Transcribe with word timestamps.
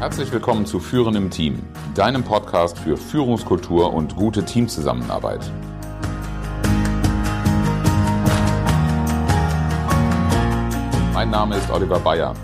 Herzlich 0.00 0.32
willkommen 0.32 0.64
zu 0.64 0.80
Führen 0.80 1.14
im 1.14 1.28
Team, 1.28 1.62
deinem 1.94 2.24
Podcast 2.24 2.78
für 2.78 2.96
Führungskultur 2.96 3.92
und 3.92 4.16
gute 4.16 4.42
Teamzusammenarbeit. 4.42 5.40
Mein 11.12 11.28
Name 11.28 11.54
ist 11.58 11.70
Oliver 11.70 12.00
Bayer. 12.00 12.34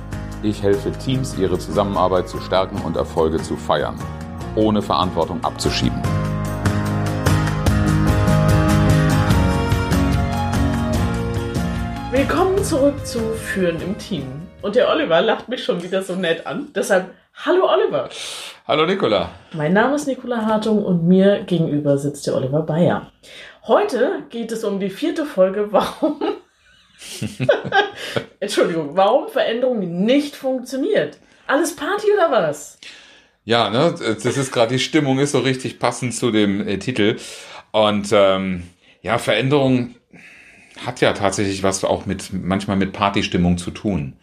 Ich 0.42 0.62
helfe 0.62 0.92
Teams, 0.92 1.38
ihre 1.38 1.58
Zusammenarbeit 1.58 2.28
zu 2.28 2.38
stärken 2.40 2.77
und 2.82 2.95
Erfolge 2.95 3.38
zu 3.38 3.56
feiern, 3.56 3.98
ohne 4.54 4.82
Verantwortung 4.82 5.42
abzuschieben. 5.42 6.02
Willkommen 12.10 12.62
zurück 12.62 13.06
zu 13.06 13.18
Führen 13.32 13.80
im 13.80 13.96
Team. 13.96 14.27
Und 14.60 14.74
der 14.74 14.91
Oliver 14.91 15.20
lacht 15.23 15.48
mich 15.48 15.64
schon 15.64 15.82
wieder 15.82 16.02
so 16.02 16.16
nett 16.16 16.46
an. 16.46 16.68
Deshalb, 16.74 17.14
hallo 17.36 17.68
Oliver. 17.68 18.08
Hallo 18.66 18.86
Nicola. 18.86 19.30
Mein 19.52 19.72
Name 19.72 19.96
ist 19.96 20.06
Nicola 20.06 20.44
Hartung 20.44 20.84
und 20.84 21.06
mir 21.06 21.44
gegenüber 21.44 21.98
sitzt 21.98 22.27
der 22.27 22.34
Oliver 22.34 22.62
Bayer. 22.62 23.10
Heute 23.66 24.22
geht 24.30 24.52
es 24.52 24.64
um 24.64 24.80
die 24.80 24.90
vierte 24.90 25.24
Folge, 25.24 25.72
warum. 25.72 26.20
Entschuldigung, 28.41 28.96
warum 28.96 29.28
Veränderung 29.28 30.04
nicht 30.04 30.34
funktioniert. 30.34 31.18
Alles 31.46 31.77
Party 31.77 32.06
oder 32.16 32.32
was? 32.32 32.78
Ja, 33.44 33.70
ne, 33.70 33.94
das 34.00 34.36
ist 34.36 34.50
gerade 34.50 34.72
die 34.72 34.80
Stimmung 34.80 35.18
ist 35.18 35.32
so 35.32 35.38
richtig 35.38 35.78
passend 35.78 36.14
zu 36.14 36.30
dem 36.30 36.66
äh, 36.66 36.78
Titel. 36.78 37.16
Und 37.70 38.08
ähm, 38.12 38.64
ja, 39.02 39.18
Veränderung 39.18 39.94
hat 40.84 41.00
ja 41.00 41.12
tatsächlich 41.12 41.62
was 41.62 41.84
auch 41.84 42.06
mit 42.06 42.32
manchmal 42.32 42.77
mit 42.77 42.92
Partystimmung 42.92 43.58
zu 43.58 43.70
tun. 43.70 44.16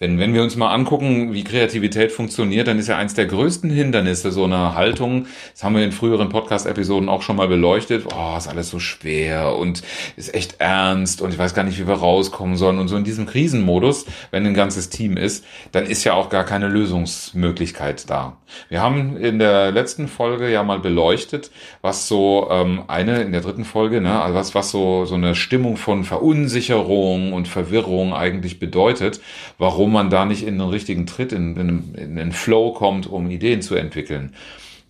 Denn 0.00 0.20
wenn 0.20 0.32
wir 0.32 0.44
uns 0.44 0.54
mal 0.54 0.72
angucken, 0.72 1.32
wie 1.32 1.42
Kreativität 1.42 2.12
funktioniert, 2.12 2.68
dann 2.68 2.78
ist 2.78 2.86
ja 2.86 2.96
eins 2.96 3.14
der 3.14 3.26
größten 3.26 3.68
Hindernisse 3.68 4.30
so 4.30 4.44
eine 4.44 4.76
Haltung, 4.76 5.26
das 5.52 5.64
haben 5.64 5.74
wir 5.74 5.82
in 5.82 5.90
früheren 5.90 6.28
Podcast-Episoden 6.28 7.08
auch 7.08 7.22
schon 7.22 7.34
mal 7.34 7.48
beleuchtet, 7.48 8.04
oh, 8.14 8.36
ist 8.36 8.46
alles 8.46 8.70
so 8.70 8.78
schwer 8.78 9.56
und 9.56 9.82
ist 10.14 10.32
echt 10.34 10.60
ernst 10.60 11.20
und 11.20 11.32
ich 11.32 11.38
weiß 11.38 11.52
gar 11.52 11.64
nicht, 11.64 11.80
wie 11.80 11.88
wir 11.88 11.94
rauskommen 11.94 12.56
sollen. 12.56 12.78
Und 12.78 12.86
so 12.86 12.96
in 12.96 13.02
diesem 13.02 13.26
Krisenmodus, 13.26 14.06
wenn 14.30 14.46
ein 14.46 14.54
ganzes 14.54 14.88
Team 14.88 15.16
ist, 15.16 15.44
dann 15.72 15.84
ist 15.84 16.04
ja 16.04 16.14
auch 16.14 16.28
gar 16.28 16.44
keine 16.44 16.68
Lösungsmöglichkeit 16.68 18.08
da. 18.08 18.36
Wir 18.68 18.80
haben 18.80 19.16
in 19.16 19.40
der 19.40 19.72
letzten 19.72 20.06
Folge 20.06 20.48
ja 20.48 20.62
mal 20.62 20.78
beleuchtet, 20.78 21.50
was 21.82 22.06
so 22.06 22.48
ähm, 22.52 22.84
eine, 22.86 23.22
in 23.22 23.32
der 23.32 23.40
dritten 23.40 23.64
Folge, 23.64 24.00
ne, 24.00 24.22
also 24.22 24.34
was, 24.36 24.54
was 24.54 24.70
so, 24.70 25.04
so 25.06 25.16
eine 25.16 25.34
Stimmung 25.34 25.76
von 25.76 26.04
Verunsicherung 26.04 27.32
und 27.32 27.48
Verwirrung 27.48 28.14
eigentlich 28.14 28.60
bedeutet, 28.60 29.20
warum 29.58 29.87
warum 29.88 29.94
man 29.94 30.10
da 30.10 30.26
nicht 30.26 30.46
in 30.46 30.58
den 30.58 30.68
richtigen 30.68 31.06
Tritt, 31.06 31.32
in, 31.32 31.56
in, 31.56 31.94
in 31.94 32.16
den 32.16 32.32
Flow 32.32 32.72
kommt, 32.74 33.06
um 33.06 33.30
Ideen 33.30 33.62
zu 33.62 33.74
entwickeln. 33.74 34.34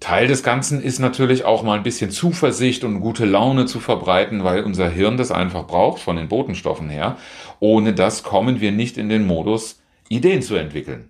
Teil 0.01 0.27
des 0.27 0.43
Ganzen 0.43 0.83
ist 0.83 0.99
natürlich 0.99 1.45
auch 1.45 1.63
mal 1.63 1.77
ein 1.77 1.85
bisschen 1.85 2.11
Zuversicht 2.11 2.83
und 2.83 3.01
gute 3.01 3.25
Laune 3.25 3.67
zu 3.67 3.79
verbreiten, 3.79 4.43
weil 4.43 4.65
unser 4.65 4.89
Hirn 4.89 5.17
das 5.17 5.31
einfach 5.31 5.69
braucht 5.69 6.03
von 6.03 6.17
den 6.17 6.27
Botenstoffen 6.27 6.89
her. 6.91 7.17
Ohne 7.61 7.95
das 7.95 8.25
kommen 8.25 8.61
wir 8.61 8.73
nicht 8.73 8.99
in 8.99 9.09
den 9.09 9.25
Modus, 9.25 9.81
Ideen 10.09 10.43
zu 10.43 10.57
entwickeln. 10.57 11.09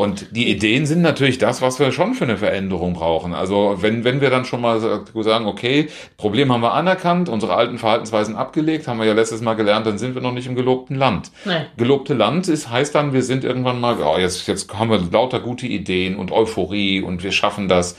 Und 0.00 0.34
die 0.34 0.48
Ideen 0.48 0.86
sind 0.86 1.02
natürlich 1.02 1.36
das, 1.36 1.60
was 1.60 1.78
wir 1.78 1.92
schon 1.92 2.14
für 2.14 2.24
eine 2.24 2.38
Veränderung 2.38 2.94
brauchen. 2.94 3.34
Also 3.34 3.76
wenn, 3.80 4.02
wenn 4.02 4.22
wir 4.22 4.30
dann 4.30 4.46
schon 4.46 4.62
mal 4.62 4.80
sagen, 4.80 5.44
okay, 5.44 5.90
Problem 6.16 6.50
haben 6.50 6.62
wir 6.62 6.72
anerkannt, 6.72 7.28
unsere 7.28 7.54
alten 7.54 7.76
Verhaltensweisen 7.76 8.34
abgelegt, 8.34 8.88
haben 8.88 8.98
wir 8.98 9.04
ja 9.04 9.12
letztes 9.12 9.42
Mal 9.42 9.56
gelernt, 9.56 9.84
dann 9.84 9.98
sind 9.98 10.14
wir 10.14 10.22
noch 10.22 10.32
nicht 10.32 10.46
im 10.46 10.54
gelobten 10.54 10.96
Land. 10.96 11.30
Nee. 11.44 11.66
Gelobte 11.76 12.14
Land 12.14 12.48
ist, 12.48 12.70
heißt 12.70 12.94
dann, 12.94 13.12
wir 13.12 13.22
sind 13.22 13.44
irgendwann 13.44 13.78
mal, 13.78 13.98
oh, 14.02 14.16
jetzt, 14.16 14.48
jetzt 14.48 14.72
haben 14.72 14.88
wir 14.88 15.02
lauter 15.12 15.38
gute 15.38 15.66
Ideen 15.66 16.16
und 16.16 16.32
Euphorie 16.32 17.02
und 17.02 17.22
wir 17.22 17.32
schaffen 17.32 17.68
das. 17.68 17.94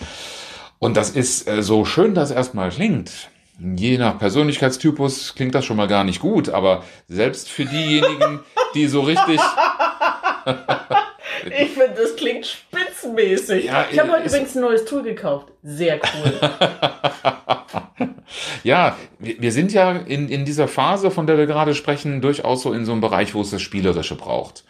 Und 0.80 0.98
das 0.98 1.12
ist 1.12 1.48
äh, 1.48 1.62
so 1.62 1.86
schön, 1.86 2.16
das 2.16 2.32
erstmal 2.32 2.72
klingt. 2.72 3.30
Je 3.60 4.00
nach 4.00 4.18
Persönlichkeitstypus 4.18 5.36
klingt 5.36 5.54
das 5.54 5.66
schon 5.66 5.78
mal 5.78 5.88
gar 5.88 6.04
nicht 6.04 6.20
gut, 6.20 6.50
aber 6.50 6.84
selbst 7.08 7.48
für 7.48 7.66
diejenigen, 7.66 8.40
die 8.74 8.88
so 8.88 9.02
richtig 9.02 9.40
Ich 11.46 11.72
finde, 11.72 11.94
das 11.96 12.16
klingt 12.16 12.46
spitzenmäßig. 12.46 13.66
Ja, 13.66 13.88
ich 13.92 14.00
habe 14.00 14.12
heute 14.12 14.28
übrigens 14.28 14.56
ein 14.56 14.62
neues 14.62 14.86
Tool 14.86 15.04
gekauft. 15.04 15.48
Sehr 15.64 16.00
cool. 16.00 16.34
ja, 18.64 18.98
wir 19.20 19.52
sind 19.52 19.74
ja 19.74 19.92
in, 19.92 20.30
in 20.30 20.46
dieser 20.46 20.68
Phase, 20.68 21.12
von 21.12 21.28
der 21.28 21.38
wir 21.38 21.46
gerade 21.46 21.76
sprechen, 21.76 22.22
durchaus 22.22 22.62
so 22.62 22.74
in 22.74 22.86
so 22.86 22.92
einem 22.92 23.02
Bereich, 23.02 23.34
wo 23.34 23.42
es 23.42 23.52
das 23.52 23.62
Spielerische 23.62 24.16
braucht. 24.16 24.64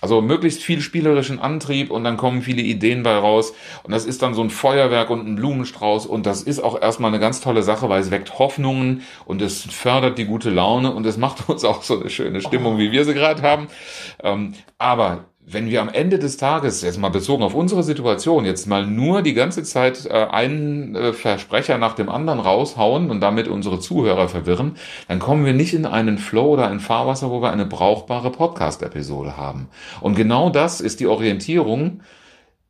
Also 0.00 0.20
möglichst 0.20 0.62
viel 0.62 0.80
spielerischen 0.80 1.40
Antrieb 1.40 1.90
und 1.90 2.04
dann 2.04 2.16
kommen 2.16 2.42
viele 2.42 2.62
Ideen 2.62 3.02
bei 3.02 3.16
raus. 3.16 3.52
Und 3.82 3.90
das 3.90 4.04
ist 4.04 4.22
dann 4.22 4.32
so 4.32 4.42
ein 4.42 4.50
Feuerwerk 4.50 5.10
und 5.10 5.26
ein 5.26 5.34
Blumenstrauß. 5.34 6.06
Und 6.06 6.24
das 6.24 6.42
ist 6.42 6.60
auch 6.60 6.80
erstmal 6.80 7.10
eine 7.10 7.18
ganz 7.18 7.40
tolle 7.40 7.64
Sache, 7.64 7.88
weil 7.88 8.00
es 8.00 8.12
weckt 8.12 8.38
Hoffnungen 8.38 9.02
und 9.24 9.42
es 9.42 9.62
fördert 9.62 10.16
die 10.18 10.26
gute 10.26 10.50
Laune 10.50 10.92
und 10.92 11.04
es 11.04 11.16
macht 11.16 11.48
uns 11.48 11.64
auch 11.64 11.82
so 11.82 12.00
eine 12.00 12.10
schöne 12.10 12.40
Stimmung, 12.40 12.78
wie 12.78 12.92
wir 12.92 13.04
sie 13.04 13.14
gerade 13.14 13.42
haben. 13.42 13.66
Ähm, 14.22 14.54
aber 14.78 15.24
wenn 15.50 15.70
wir 15.70 15.80
am 15.80 15.88
Ende 15.88 16.18
des 16.18 16.36
Tages, 16.36 16.82
jetzt 16.82 16.98
mal 16.98 17.08
bezogen 17.08 17.42
auf 17.42 17.54
unsere 17.54 17.82
Situation, 17.82 18.44
jetzt 18.44 18.66
mal 18.66 18.86
nur 18.86 19.22
die 19.22 19.34
ganze 19.34 19.62
Zeit 19.62 20.06
äh, 20.06 20.12
einen 20.12 20.94
äh, 20.94 21.12
Versprecher 21.12 21.78
nach 21.78 21.94
dem 21.94 22.08
anderen 22.08 22.40
raushauen 22.40 23.10
und 23.10 23.20
damit 23.20 23.48
unsere 23.48 23.80
Zuhörer 23.80 24.28
verwirren, 24.28 24.76
dann 25.08 25.18
kommen 25.18 25.46
wir 25.46 25.54
nicht 25.54 25.72
in 25.72 25.86
einen 25.86 26.18
Flow 26.18 26.52
oder 26.52 26.68
ein 26.68 26.80
Fahrwasser, 26.80 27.30
wo 27.30 27.40
wir 27.40 27.50
eine 27.50 27.66
brauchbare 27.66 28.30
Podcast-Episode 28.30 29.36
haben. 29.36 29.68
Und 30.00 30.16
genau 30.16 30.50
das 30.50 30.80
ist 30.80 31.00
die 31.00 31.06
Orientierung, 31.06 32.00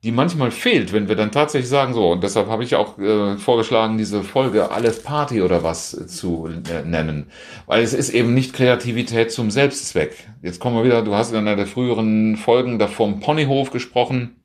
die 0.04 0.12
manchmal 0.12 0.52
fehlt, 0.52 0.92
wenn 0.92 1.08
wir 1.08 1.16
dann 1.16 1.32
tatsächlich 1.32 1.68
sagen, 1.68 1.92
so, 1.92 2.12
und 2.12 2.22
deshalb 2.22 2.48
habe 2.48 2.62
ich 2.62 2.76
auch 2.76 2.98
äh, 2.98 3.36
vorgeschlagen, 3.36 3.98
diese 3.98 4.22
Folge 4.22 4.70
alles 4.70 5.02
Party 5.02 5.42
oder 5.42 5.64
was 5.64 5.90
zu 6.06 6.48
äh, 6.70 6.84
nennen. 6.84 7.26
Weil 7.66 7.82
es 7.82 7.94
ist 7.94 8.10
eben 8.10 8.32
nicht 8.32 8.52
Kreativität 8.52 9.32
zum 9.32 9.50
Selbstzweck. 9.50 10.28
Jetzt 10.40 10.60
kommen 10.60 10.76
wir 10.76 10.84
wieder, 10.84 11.02
du 11.02 11.14
hast 11.14 11.32
in 11.32 11.38
einer 11.38 11.56
der 11.56 11.66
früheren 11.66 12.36
Folgen 12.36 12.78
da 12.78 12.86
vom 12.86 13.18
Ponyhof 13.18 13.72
gesprochen. 13.72 14.36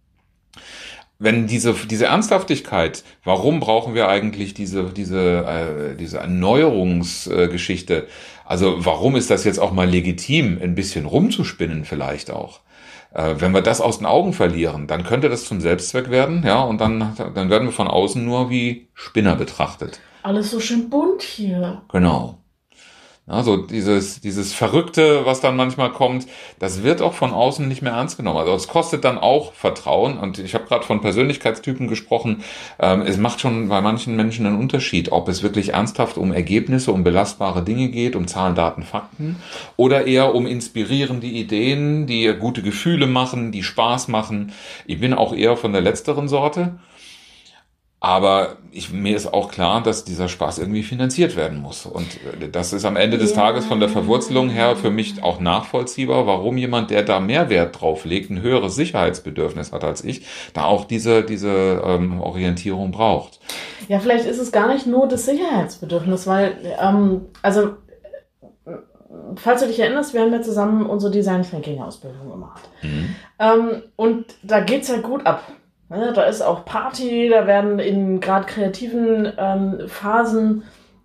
Wenn 1.19 1.45
diese, 1.45 1.73
diese 1.73 2.07
Ernsthaftigkeit, 2.07 3.03
warum 3.23 3.59
brauchen 3.59 3.93
wir 3.93 4.07
eigentlich 4.07 4.55
diese, 4.55 4.85
diese, 4.85 5.93
äh, 5.93 5.95
diese 5.95 6.17
Erneuerungsgeschichte? 6.17 8.07
also 8.45 8.83
warum 8.83 9.15
ist 9.15 9.29
das 9.29 9.43
jetzt 9.45 9.59
auch 9.59 9.71
mal 9.71 9.89
legitim, 9.89 10.59
ein 10.61 10.75
bisschen 10.75 11.05
rumzuspinnen 11.05 11.85
vielleicht 11.85 12.31
auch? 12.31 12.61
Äh, 13.13 13.35
wenn 13.39 13.53
wir 13.53 13.61
das 13.61 13.81
aus 13.81 13.99
den 13.99 14.07
Augen 14.07 14.33
verlieren, 14.33 14.87
dann 14.87 15.03
könnte 15.03 15.29
das 15.29 15.45
zum 15.45 15.61
Selbstzweck 15.61 16.09
werden, 16.09 16.43
ja, 16.45 16.61
und 16.61 16.81
dann, 16.81 17.15
dann 17.35 17.49
werden 17.49 17.67
wir 17.67 17.71
von 17.71 17.87
außen 17.87 18.23
nur 18.23 18.49
wie 18.49 18.87
Spinner 18.93 19.35
betrachtet. 19.35 19.99
Alles 20.23 20.51
so 20.51 20.59
schön 20.59 20.89
bunt 20.89 21.21
hier. 21.21 21.81
Genau. 21.91 22.39
Also 23.25 23.55
dieses, 23.55 24.19
dieses 24.19 24.51
Verrückte, 24.51 25.25
was 25.25 25.39
dann 25.39 25.55
manchmal 25.55 25.93
kommt, 25.93 26.27
das 26.59 26.83
wird 26.83 27.01
auch 27.01 27.13
von 27.13 27.31
außen 27.31 27.65
nicht 27.65 27.81
mehr 27.81 27.93
ernst 27.93 28.17
genommen. 28.17 28.39
Also 28.39 28.53
es 28.53 28.67
kostet 28.67 29.05
dann 29.05 29.17
auch 29.17 29.53
Vertrauen. 29.53 30.17
Und 30.17 30.39
ich 30.39 30.53
habe 30.53 30.65
gerade 30.65 30.85
von 30.85 30.99
Persönlichkeitstypen 30.99 31.87
gesprochen. 31.87 32.43
Ähm, 32.79 33.01
es 33.03 33.15
macht 33.15 33.39
schon 33.39 33.69
bei 33.69 33.79
manchen 33.79 34.17
Menschen 34.17 34.45
einen 34.45 34.59
Unterschied, 34.59 35.13
ob 35.13 35.29
es 35.29 35.41
wirklich 35.41 35.71
ernsthaft 35.73 36.17
um 36.17 36.33
Ergebnisse, 36.33 36.91
um 36.91 37.05
belastbare 37.05 37.63
Dinge 37.63 37.87
geht, 37.87 38.17
um 38.17 38.27
Zahlen, 38.27 38.55
Daten, 38.55 38.83
Fakten 38.83 39.37
oder 39.77 40.05
eher 40.05 40.35
um 40.35 40.45
inspirierende 40.45 41.27
Ideen, 41.27 42.05
die 42.05 42.33
gute 42.37 42.61
Gefühle 42.61 43.07
machen, 43.07 43.53
die 43.53 43.63
Spaß 43.63 44.09
machen. 44.09 44.51
Ich 44.85 44.99
bin 44.99 45.13
auch 45.13 45.33
eher 45.33 45.55
von 45.55 45.71
der 45.71 45.81
letzteren 45.81 46.27
Sorte. 46.27 46.73
Aber 48.03 48.57
ich, 48.73 48.91
mir 48.91 49.15
ist 49.15 49.33
auch 49.33 49.49
klar, 49.49 49.81
dass 49.81 50.03
dieser 50.03 50.27
Spaß 50.27 50.59
irgendwie 50.59 50.83
finanziert 50.83 51.37
werden 51.37 51.61
muss. 51.61 51.85
Und 51.85 52.05
äh, 52.41 52.49
das 52.51 52.73
ist 52.73 52.83
am 52.83 52.97
Ende 52.97 53.17
des 53.17 53.31
Tages 53.31 53.65
von 53.65 53.79
der 53.79 53.87
Verwurzelung 53.87 54.49
her 54.49 54.75
für 54.75 54.91
mich 54.91 55.23
auch 55.23 55.39
nachvollziehbar, 55.39 56.27
warum 56.27 56.57
jemand, 56.57 56.91
der 56.91 57.03
da 57.03 57.21
mehr 57.21 57.49
Wert 57.49 57.79
drauf 57.79 58.03
legt, 58.03 58.29
ein 58.29 58.41
höheres 58.41 58.75
Sicherheitsbedürfnis 58.75 59.71
hat 59.71 59.85
als 59.85 60.03
ich, 60.03 60.25
da 60.53 60.65
auch 60.65 60.83
diese, 60.83 61.23
diese 61.23 61.81
ähm, 61.85 62.19
Orientierung 62.19 62.91
braucht. 62.91 63.39
Ja, 63.87 63.99
vielleicht 63.99 64.25
ist 64.25 64.39
es 64.39 64.51
gar 64.51 64.67
nicht 64.67 64.85
nur 64.85 65.07
das 65.07 65.25
Sicherheitsbedürfnis, 65.25 66.27
weil, 66.27 66.57
ähm, 66.81 67.21
also, 67.41 67.69
falls 69.37 69.61
du 69.61 69.67
dich 69.67 69.79
erinnerst, 69.79 70.13
wir 70.13 70.19
haben 70.19 70.33
ja 70.33 70.41
zusammen 70.41 70.87
unsere 70.87 71.09
Design 71.09 71.43
Thinking 71.43 71.81
Ausbildung 71.81 72.29
gemacht. 72.29 72.63
Mhm. 72.81 73.15
Ähm, 73.39 73.83
und 73.95 74.25
da 74.43 74.59
geht's 74.59 74.89
ja 74.89 74.97
gut 74.97 75.25
ab. 75.25 75.41
Ja, 75.93 76.11
da 76.11 76.23
ist 76.23 76.41
auch 76.41 76.65
Party, 76.65 77.29
da 77.29 77.45
werden 77.45 77.79
in 77.79 78.19
gerade 78.19 78.45
kreativen 78.45 79.31
ähm, 79.37 79.81
Phasen 79.87 80.63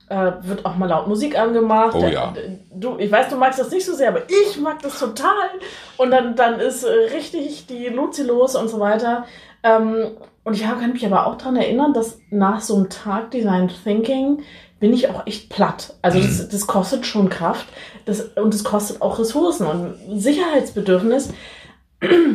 äh, 0.08 0.32
wird 0.42 0.64
auch 0.64 0.76
mal 0.76 0.88
laut 0.88 1.06
Musik 1.06 1.38
angemacht. 1.38 1.94
Oh 1.94 2.06
ja. 2.06 2.34
Du, 2.72 2.96
ich 2.98 3.10
weiß, 3.10 3.28
du 3.28 3.36
magst 3.36 3.58
das 3.58 3.70
nicht 3.70 3.84
so 3.84 3.94
sehr, 3.94 4.08
aber 4.08 4.22
ich 4.28 4.58
mag 4.58 4.80
das 4.82 4.98
total. 4.98 5.48
Und 5.96 6.10
dann, 6.10 6.34
dann 6.34 6.60
ist 6.60 6.84
äh, 6.84 7.14
richtig 7.14 7.66
die 7.66 7.88
Luzi 7.88 8.22
los 8.22 8.56
und 8.56 8.68
so 8.68 8.80
weiter. 8.80 9.26
Ähm, 9.62 10.12
und 10.44 10.54
ich 10.54 10.62
kann 10.62 10.92
mich 10.92 11.04
aber 11.04 11.26
auch 11.26 11.36
daran 11.36 11.56
erinnern, 11.56 11.92
dass 11.92 12.20
nach 12.30 12.60
so 12.60 12.76
einem 12.76 12.88
Tag 12.88 13.30
Design 13.30 13.70
Thinking 13.84 14.42
bin 14.80 14.94
ich 14.94 15.10
auch 15.10 15.26
echt 15.26 15.50
platt. 15.50 15.94
Also 16.00 16.18
das, 16.18 16.44
mhm. 16.44 16.48
das 16.52 16.66
kostet 16.66 17.04
schon 17.04 17.28
Kraft 17.28 17.66
das, 18.06 18.20
und 18.20 18.54
es 18.54 18.64
kostet 18.64 19.02
auch 19.02 19.18
Ressourcen 19.18 19.66
und 19.66 20.20
Sicherheitsbedürfnis 20.20 21.30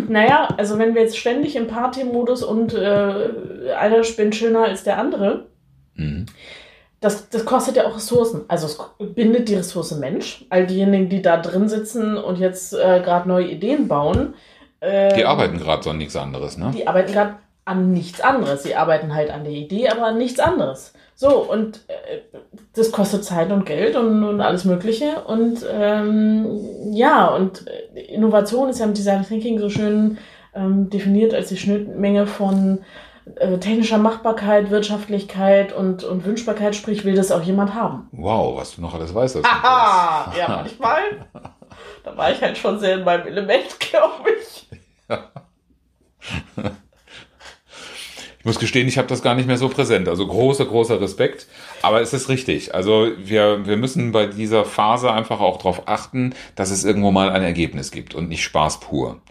naja, 0.09 0.49
also 0.57 0.77
wenn 0.77 0.93
wir 0.93 1.01
jetzt 1.01 1.17
ständig 1.17 1.55
im 1.55 1.67
Party-Modus 1.67 2.43
und 2.43 2.73
äh, 2.73 3.73
einer 3.77 4.03
spinnt 4.03 4.35
schöner 4.35 4.65
als 4.65 4.83
der 4.83 4.97
andere, 4.97 5.47
mhm. 5.95 6.25
das, 6.99 7.29
das 7.29 7.45
kostet 7.45 7.77
ja 7.77 7.85
auch 7.85 7.95
Ressourcen. 7.95 8.41
Also 8.49 8.67
es 8.67 8.79
bindet 9.15 9.47
die 9.47 9.55
Ressource 9.55 9.95
Mensch. 9.95 10.45
All 10.49 10.67
diejenigen, 10.67 11.09
die 11.09 11.21
da 11.21 11.37
drin 11.37 11.69
sitzen 11.69 12.17
und 12.17 12.39
jetzt 12.39 12.73
äh, 12.73 13.01
gerade 13.03 13.27
neue 13.29 13.47
Ideen 13.47 13.87
bauen. 13.87 14.33
Äh, 14.81 15.15
die 15.15 15.25
arbeiten 15.25 15.57
gerade 15.57 15.81
so 15.81 15.91
an 15.91 15.97
nichts 15.97 16.15
anderes, 16.15 16.57
ne? 16.57 16.71
Die 16.75 16.85
arbeiten 16.85 17.13
gerade 17.13 17.35
an 17.65 17.93
nichts 17.93 18.21
anderes. 18.21 18.63
Sie 18.63 18.75
arbeiten 18.75 19.13
halt 19.13 19.31
an 19.31 19.43
der 19.43 19.53
Idee, 19.53 19.89
aber 19.89 20.07
an 20.07 20.17
nichts 20.17 20.39
anderes. 20.39 20.93
So, 21.15 21.37
und 21.37 21.81
äh, 21.87 22.19
das 22.73 22.91
kostet 22.91 23.23
Zeit 23.23 23.51
und 23.51 23.65
Geld 23.65 23.95
und, 23.95 24.23
und 24.23 24.41
alles 24.41 24.65
Mögliche. 24.65 25.21
Und 25.21 25.65
ähm, 25.71 26.59
ja, 26.91 27.27
und 27.27 27.65
äh, 27.67 28.01
Innovation 28.01 28.69
ist 28.69 28.79
ja 28.79 28.87
mit 28.87 28.97
Design 28.97 29.25
Thinking 29.25 29.59
so 29.59 29.69
schön 29.69 30.17
ähm, 30.55 30.89
definiert 30.89 31.33
als 31.33 31.49
die 31.49 31.57
Schnittmenge 31.57 32.27
von 32.27 32.79
äh, 33.35 33.57
technischer 33.57 33.97
Machbarkeit, 33.99 34.69
Wirtschaftlichkeit 34.69 35.71
und, 35.71 36.03
und 36.03 36.25
Wünschbarkeit, 36.25 36.75
sprich, 36.75 37.05
will 37.05 37.15
das 37.15 37.31
auch 37.31 37.41
jemand 37.41 37.73
haben. 37.73 38.09
Wow, 38.11 38.59
was 38.59 38.75
du 38.75 38.81
noch 38.81 38.93
alles 38.93 39.13
weißt. 39.15 39.45
Aha, 39.45 40.33
ja, 40.37 40.47
manchmal. 40.47 41.25
da 42.03 42.17
war 42.17 42.31
ich 42.31 42.41
halt 42.41 42.57
schon 42.57 42.79
sehr 42.79 42.97
in 42.97 43.03
meinem 43.03 43.27
Element, 43.27 43.79
glaube 43.79 44.29
ich. 44.41 44.67
Ja. 45.09 45.31
Ich 48.43 48.45
muss 48.45 48.59
gestehen, 48.59 48.89
ich 48.89 48.97
habe 48.97 49.07
das 49.07 49.21
gar 49.21 49.35
nicht 49.35 49.47
mehr 49.47 49.57
so 49.57 49.69
präsent. 49.69 50.09
Also 50.09 50.27
großer, 50.27 50.65
großer 50.65 50.99
Respekt. 50.99 51.47
Aber 51.81 52.01
es 52.01 52.11
ist 52.11 52.27
richtig. 52.27 52.75
Also 52.75 53.07
wir, 53.17 53.65
wir 53.65 53.77
müssen 53.77 54.11
bei 54.11 54.25
dieser 54.25 54.65
Phase 54.65 55.13
einfach 55.13 55.39
auch 55.39 55.55
darauf 55.59 55.87
achten, 55.87 56.35
dass 56.55 56.69
es 56.69 56.83
irgendwo 56.83 57.09
mal 57.11 57.29
ein 57.29 57.41
Ergebnis 57.41 57.89
gibt 57.89 58.13
und 58.13 58.27
nicht 58.27 58.43
Spaß 58.43 58.81
pur. 58.81 59.21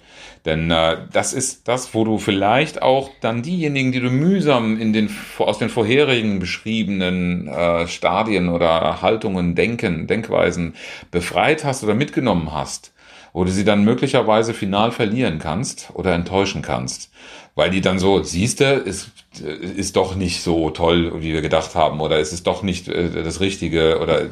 Denn 0.46 0.70
äh, 0.70 0.96
das 1.12 1.34
ist 1.34 1.68
das, 1.68 1.92
wo 1.92 2.04
du 2.04 2.16
vielleicht 2.16 2.80
auch 2.80 3.10
dann 3.20 3.42
diejenigen, 3.42 3.92
die 3.92 4.00
du 4.00 4.08
mühsam 4.08 4.80
in 4.80 4.94
den 4.94 5.14
aus 5.36 5.58
den 5.58 5.68
vorherigen 5.68 6.38
beschriebenen 6.38 7.48
äh, 7.48 7.86
Stadien 7.88 8.48
oder 8.48 9.02
Haltungen, 9.02 9.54
Denken, 9.54 10.06
Denkweisen 10.06 10.74
befreit 11.10 11.66
hast 11.66 11.84
oder 11.84 11.94
mitgenommen 11.94 12.54
hast, 12.54 12.94
wo 13.34 13.44
du 13.44 13.50
sie 13.50 13.66
dann 13.66 13.84
möglicherweise 13.84 14.54
final 14.54 14.90
verlieren 14.90 15.38
kannst 15.38 15.90
oder 15.92 16.14
enttäuschen 16.14 16.62
kannst 16.62 17.12
weil 17.54 17.70
die 17.70 17.82
dann 17.82 17.98
so, 17.98 18.22
siehste, 18.22 18.64
ist, 18.64 19.10
ist 19.40 19.96
doch 19.96 20.14
nicht 20.14 20.42
so 20.42 20.70
toll, 20.70 21.12
wie 21.22 21.32
wir 21.32 21.42
gedacht 21.42 21.74
haben, 21.74 22.00
oder 22.00 22.18
es 22.18 22.32
ist 22.32 22.46
doch 22.46 22.62
nicht 22.62 22.88
äh, 22.88 23.22
das 23.22 23.40
Richtige, 23.40 23.98
oder 24.00 24.22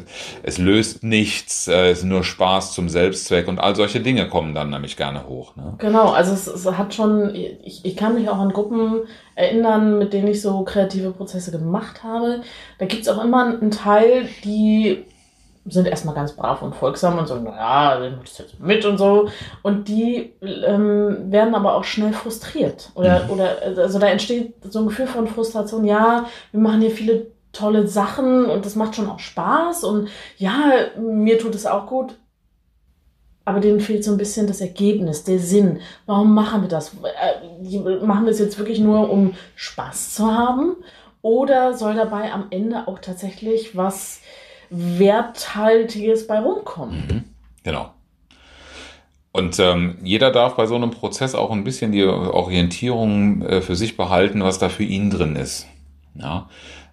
es 0.42 0.58
löst 0.58 1.02
nichts, 1.02 1.68
äh, 1.68 1.90
es 1.90 1.98
ist 1.98 2.04
nur 2.04 2.24
Spaß 2.24 2.72
zum 2.72 2.88
Selbstzweck 2.88 3.48
und 3.48 3.58
all 3.58 3.76
solche 3.76 4.00
Dinge 4.00 4.28
kommen 4.28 4.54
dann 4.54 4.70
nämlich 4.70 4.96
gerne 4.96 5.26
hoch. 5.26 5.54
Ne? 5.56 5.74
Genau, 5.78 6.10
also 6.10 6.32
es, 6.32 6.46
es 6.46 6.66
hat 6.72 6.94
schon, 6.94 7.34
ich, 7.34 7.84
ich 7.84 7.96
kann 7.96 8.14
mich 8.14 8.28
auch 8.28 8.38
an 8.38 8.52
Gruppen 8.52 9.02
erinnern, 9.34 9.98
mit 9.98 10.12
denen 10.12 10.28
ich 10.28 10.40
so 10.40 10.62
kreative 10.62 11.10
Prozesse 11.10 11.50
gemacht 11.50 12.02
habe. 12.02 12.42
Da 12.78 12.86
gibt's 12.86 13.08
auch 13.08 13.22
immer 13.22 13.44
einen 13.46 13.70
Teil, 13.70 14.28
die 14.44 15.04
sind 15.66 15.86
erstmal 15.86 16.14
ganz 16.14 16.32
brav 16.32 16.62
und 16.62 16.74
folgsam 16.74 17.18
und 17.18 17.26
so, 17.26 17.36
naja, 17.36 17.98
dann 17.98 18.16
mach 18.16 18.24
ich 18.24 18.38
jetzt 18.38 18.58
mit 18.60 18.84
und 18.84 18.98
so. 18.98 19.28
Und 19.62 19.88
die 19.88 20.34
ähm, 20.42 21.30
werden 21.30 21.54
aber 21.54 21.74
auch 21.74 21.84
schnell 21.84 22.12
frustriert. 22.12 22.90
Oder, 22.94 23.24
mhm. 23.24 23.30
oder 23.30 23.56
also 23.76 23.98
da 23.98 24.08
entsteht 24.08 24.54
so 24.70 24.80
ein 24.80 24.86
Gefühl 24.86 25.06
von 25.06 25.26
Frustration, 25.26 25.84
ja, 25.84 26.26
wir 26.52 26.60
machen 26.60 26.80
hier 26.80 26.90
viele 26.90 27.26
tolle 27.52 27.86
Sachen 27.88 28.46
und 28.46 28.64
das 28.64 28.76
macht 28.76 28.94
schon 28.94 29.10
auch 29.10 29.18
Spaß 29.18 29.84
und 29.84 30.08
ja, 30.38 30.72
mir 30.98 31.38
tut 31.38 31.54
es 31.54 31.66
auch 31.66 31.86
gut. 31.86 32.16
Aber 33.44 33.60
denen 33.60 33.80
fehlt 33.80 34.04
so 34.04 34.12
ein 34.12 34.18
bisschen 34.18 34.46
das 34.46 34.60
Ergebnis, 34.60 35.24
der 35.24 35.40
Sinn. 35.40 35.80
Warum 36.06 36.34
machen 36.34 36.62
wir 36.62 36.68
das? 36.68 36.92
Äh, 37.02 37.78
machen 38.04 38.24
wir 38.24 38.30
es 38.30 38.38
jetzt 38.38 38.58
wirklich 38.58 38.78
nur, 38.78 39.10
um 39.10 39.34
Spaß 39.56 40.14
zu 40.14 40.26
haben? 40.26 40.76
Oder 41.22 41.74
soll 41.74 41.94
dabei 41.94 42.32
am 42.32 42.46
Ende 42.50 42.86
auch 42.86 42.98
tatsächlich 42.98 43.76
was 43.76 44.20
Werthaltiges 44.70 46.26
bei 46.26 46.38
rumkommen. 46.38 47.06
Mhm. 47.08 47.24
Genau. 47.62 47.90
Und 49.32 49.58
ähm, 49.60 49.98
jeder 50.02 50.32
darf 50.32 50.56
bei 50.56 50.66
so 50.66 50.74
einem 50.74 50.90
Prozess 50.90 51.34
auch 51.34 51.50
ein 51.52 51.62
bisschen 51.62 51.92
die 51.92 52.04
Orientierung 52.04 53.42
äh, 53.42 53.60
für 53.60 53.76
sich 53.76 53.96
behalten, 53.96 54.42
was 54.42 54.58
da 54.58 54.68
für 54.68 54.82
ihn 54.82 55.10
drin 55.10 55.36
ist. 55.36 55.66
Ja. 56.14 56.48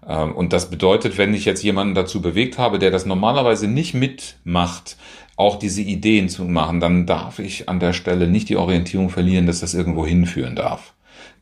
Ähm, 0.07 0.35
und 0.35 0.53
das 0.53 0.69
bedeutet, 0.69 1.17
wenn 1.17 1.33
ich 1.33 1.45
jetzt 1.45 1.63
jemanden 1.63 1.95
dazu 1.95 2.21
bewegt 2.21 2.57
habe, 2.57 2.77
der 2.77 2.91
das 2.91 3.05
normalerweise 3.05 3.67
nicht 3.67 3.93
mitmacht, 3.93 4.97
auch 5.35 5.57
diese 5.57 5.81
Ideen 5.81 6.29
zu 6.29 6.45
machen, 6.45 6.79
dann 6.79 7.05
darf 7.05 7.39
ich 7.39 7.69
an 7.69 7.79
der 7.79 7.93
Stelle 7.93 8.27
nicht 8.27 8.49
die 8.49 8.57
Orientierung 8.57 9.09
verlieren, 9.09 9.45
dass 9.45 9.59
das 9.59 9.73
irgendwo 9.73 10.05
hinführen 10.05 10.55
darf. 10.55 10.93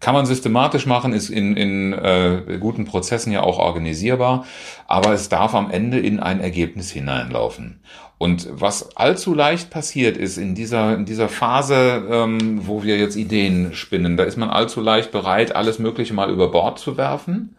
Kann 0.05 0.13
man 0.13 0.27
systematisch 0.27 0.85
machen, 0.85 1.13
ist 1.13 1.31
in, 1.31 1.57
in 1.57 1.91
äh, 1.91 2.59
guten 2.59 2.85
Prozessen 2.85 3.33
ja 3.33 3.41
auch 3.41 3.57
organisierbar, 3.57 4.45
aber 4.85 5.13
es 5.13 5.29
darf 5.29 5.55
am 5.55 5.71
Ende 5.71 5.97
in 5.97 6.19
ein 6.19 6.41
Ergebnis 6.41 6.91
hineinlaufen. 6.91 7.81
Und 8.19 8.47
was 8.51 8.95
allzu 8.95 9.33
leicht 9.33 9.71
passiert 9.71 10.15
ist 10.15 10.37
in 10.37 10.53
dieser, 10.53 10.93
in 10.93 11.05
dieser 11.05 11.27
Phase, 11.27 12.03
ähm, 12.07 12.67
wo 12.67 12.83
wir 12.83 12.99
jetzt 12.99 13.15
Ideen 13.15 13.73
spinnen, 13.73 14.15
da 14.15 14.25
ist 14.25 14.37
man 14.37 14.51
allzu 14.51 14.79
leicht 14.79 15.09
bereit, 15.09 15.55
alles 15.55 15.79
Mögliche 15.79 16.13
mal 16.13 16.29
über 16.29 16.51
Bord 16.51 16.77
zu 16.77 16.97
werfen 16.97 17.55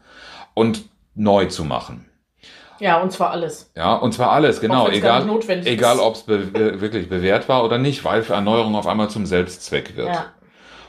und 0.55 0.85
neu 1.17 1.47
zu 1.47 1.65
machen. 1.65 2.05
Ja, 2.79 3.01
und 3.01 3.11
zwar 3.11 3.33
alles. 3.33 3.73
Ja, 3.75 3.97
und 3.97 4.13
zwar 4.13 4.31
alles, 4.31 4.61
genau. 4.61 4.87
Egal, 4.87 5.29
egal 5.65 5.99
ob 5.99 6.15
es 6.15 6.23
be 6.23 6.53
wirklich 6.81 7.09
bewährt 7.09 7.49
war 7.49 7.65
oder 7.65 7.79
nicht, 7.79 8.05
weil 8.05 8.23
Erneuerung 8.23 8.77
auf 8.77 8.87
einmal 8.87 9.11
zum 9.11 9.27
Selbstzweck 9.27 9.97
wird. 9.97 10.11
Ja. 10.11 10.27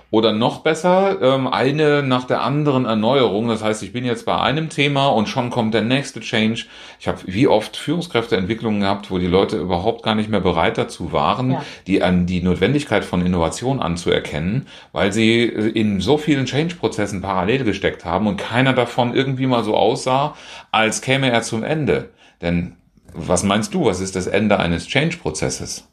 Oder 0.09 0.31
noch 0.31 0.59
besser, 0.59 1.21
ähm, 1.21 1.48
eine 1.48 2.01
nach 2.01 2.24
der 2.24 2.42
anderen 2.42 2.86
Erneuerung. 2.86 3.50
Das 3.50 3.62
heißt, 3.62 3.83
ich 3.83 3.92
bin 3.92 4.06
jetzt 4.06 4.25
bei 4.25 4.39
einem 4.39 4.69
Thema 4.69 5.07
und 5.07 5.27
schon 5.27 5.50
kommt 5.50 5.74
der 5.74 5.81
nächste 5.81 6.21
Change. 6.21 6.65
Ich 7.00 7.09
habe 7.09 7.19
wie 7.25 7.48
oft 7.48 7.75
Führungskräfteentwicklungen 7.75 8.81
gehabt, 8.81 9.12
wo 9.12 9.18
die 9.18 9.27
Leute 9.27 9.57
überhaupt 9.57 10.04
gar 10.04 10.15
nicht 10.15 10.30
mehr 10.30 10.39
bereit 10.39 10.77
dazu 10.77 11.12
waren, 11.12 11.51
ja. 11.51 11.65
die 11.88 12.04
an 12.04 12.25
die 12.25 12.42
Notwendigkeit 12.42 13.04
von 13.04 13.25
Innovation 13.25 13.81
anzuerkennen, 13.81 14.68
weil 14.94 15.12
sie 15.12 15.44
in 15.44 16.00
so 16.00 16.18
vielen 16.18 16.45
Change-Prozessen 16.45 17.21
parallel 17.21 17.65
gesteckt 17.65 18.06
haben 18.06 18.27
und 18.27 18.38
keiner 18.38 18.71
davon 18.71 19.13
irgendwie 19.13 19.48
mal 19.48 19.65
so 19.65 19.75
aussah, 19.75 20.36
als 20.71 21.01
käme 21.01 21.31
er 21.31 21.42
zum 21.42 21.63
Ende. 21.63 22.12
Denn 22.42 22.77
was 23.13 23.44
meinst 23.44 23.74
du, 23.74 23.86
was 23.86 24.00
ist 24.00 24.15
das 24.15 24.27
Ende 24.27 24.57
eines 24.59 24.88
Change-Prozesses? 24.88 25.89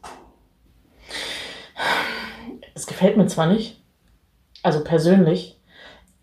Es 2.74 2.86
gefällt 2.86 3.16
mir 3.16 3.26
zwar 3.26 3.46
nicht, 3.46 3.83
also 4.64 4.82
persönlich. 4.82 5.60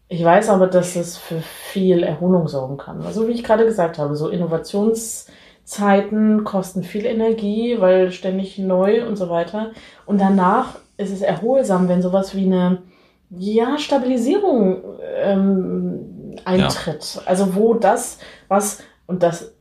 Ich 0.09 0.21
weiß 0.23 0.49
aber, 0.49 0.67
dass 0.67 0.95
es 0.97 1.17
für 1.17 1.41
viel 1.41 2.03
Erholung 2.03 2.49
sorgen 2.49 2.75
kann. 2.77 3.01
Also 3.03 3.27
wie 3.27 3.31
ich 3.31 3.45
gerade 3.45 3.65
gesagt 3.65 3.97
habe, 3.97 4.17
so 4.17 4.27
Innovationszeiten 4.27 6.43
kosten 6.43 6.83
viel 6.83 7.05
Energie, 7.05 7.77
weil 7.79 8.11
ständig 8.11 8.57
neu 8.57 9.07
und 9.07 9.15
so 9.15 9.29
weiter. 9.29 9.71
Und 10.05 10.19
danach 10.19 10.79
ist 10.97 11.13
es 11.13 11.21
erholsam, 11.21 11.87
wenn 11.87 12.01
sowas 12.01 12.35
wie 12.35 12.45
eine 12.45 12.81
ja, 13.29 13.77
Stabilisierung 13.77 14.83
ähm, 15.15 16.35
eintritt. 16.43 17.15
Ja. 17.15 17.21
Also 17.25 17.55
wo 17.55 17.75
das, 17.75 18.19
was, 18.49 18.83
und 19.07 19.23
das 19.23 19.53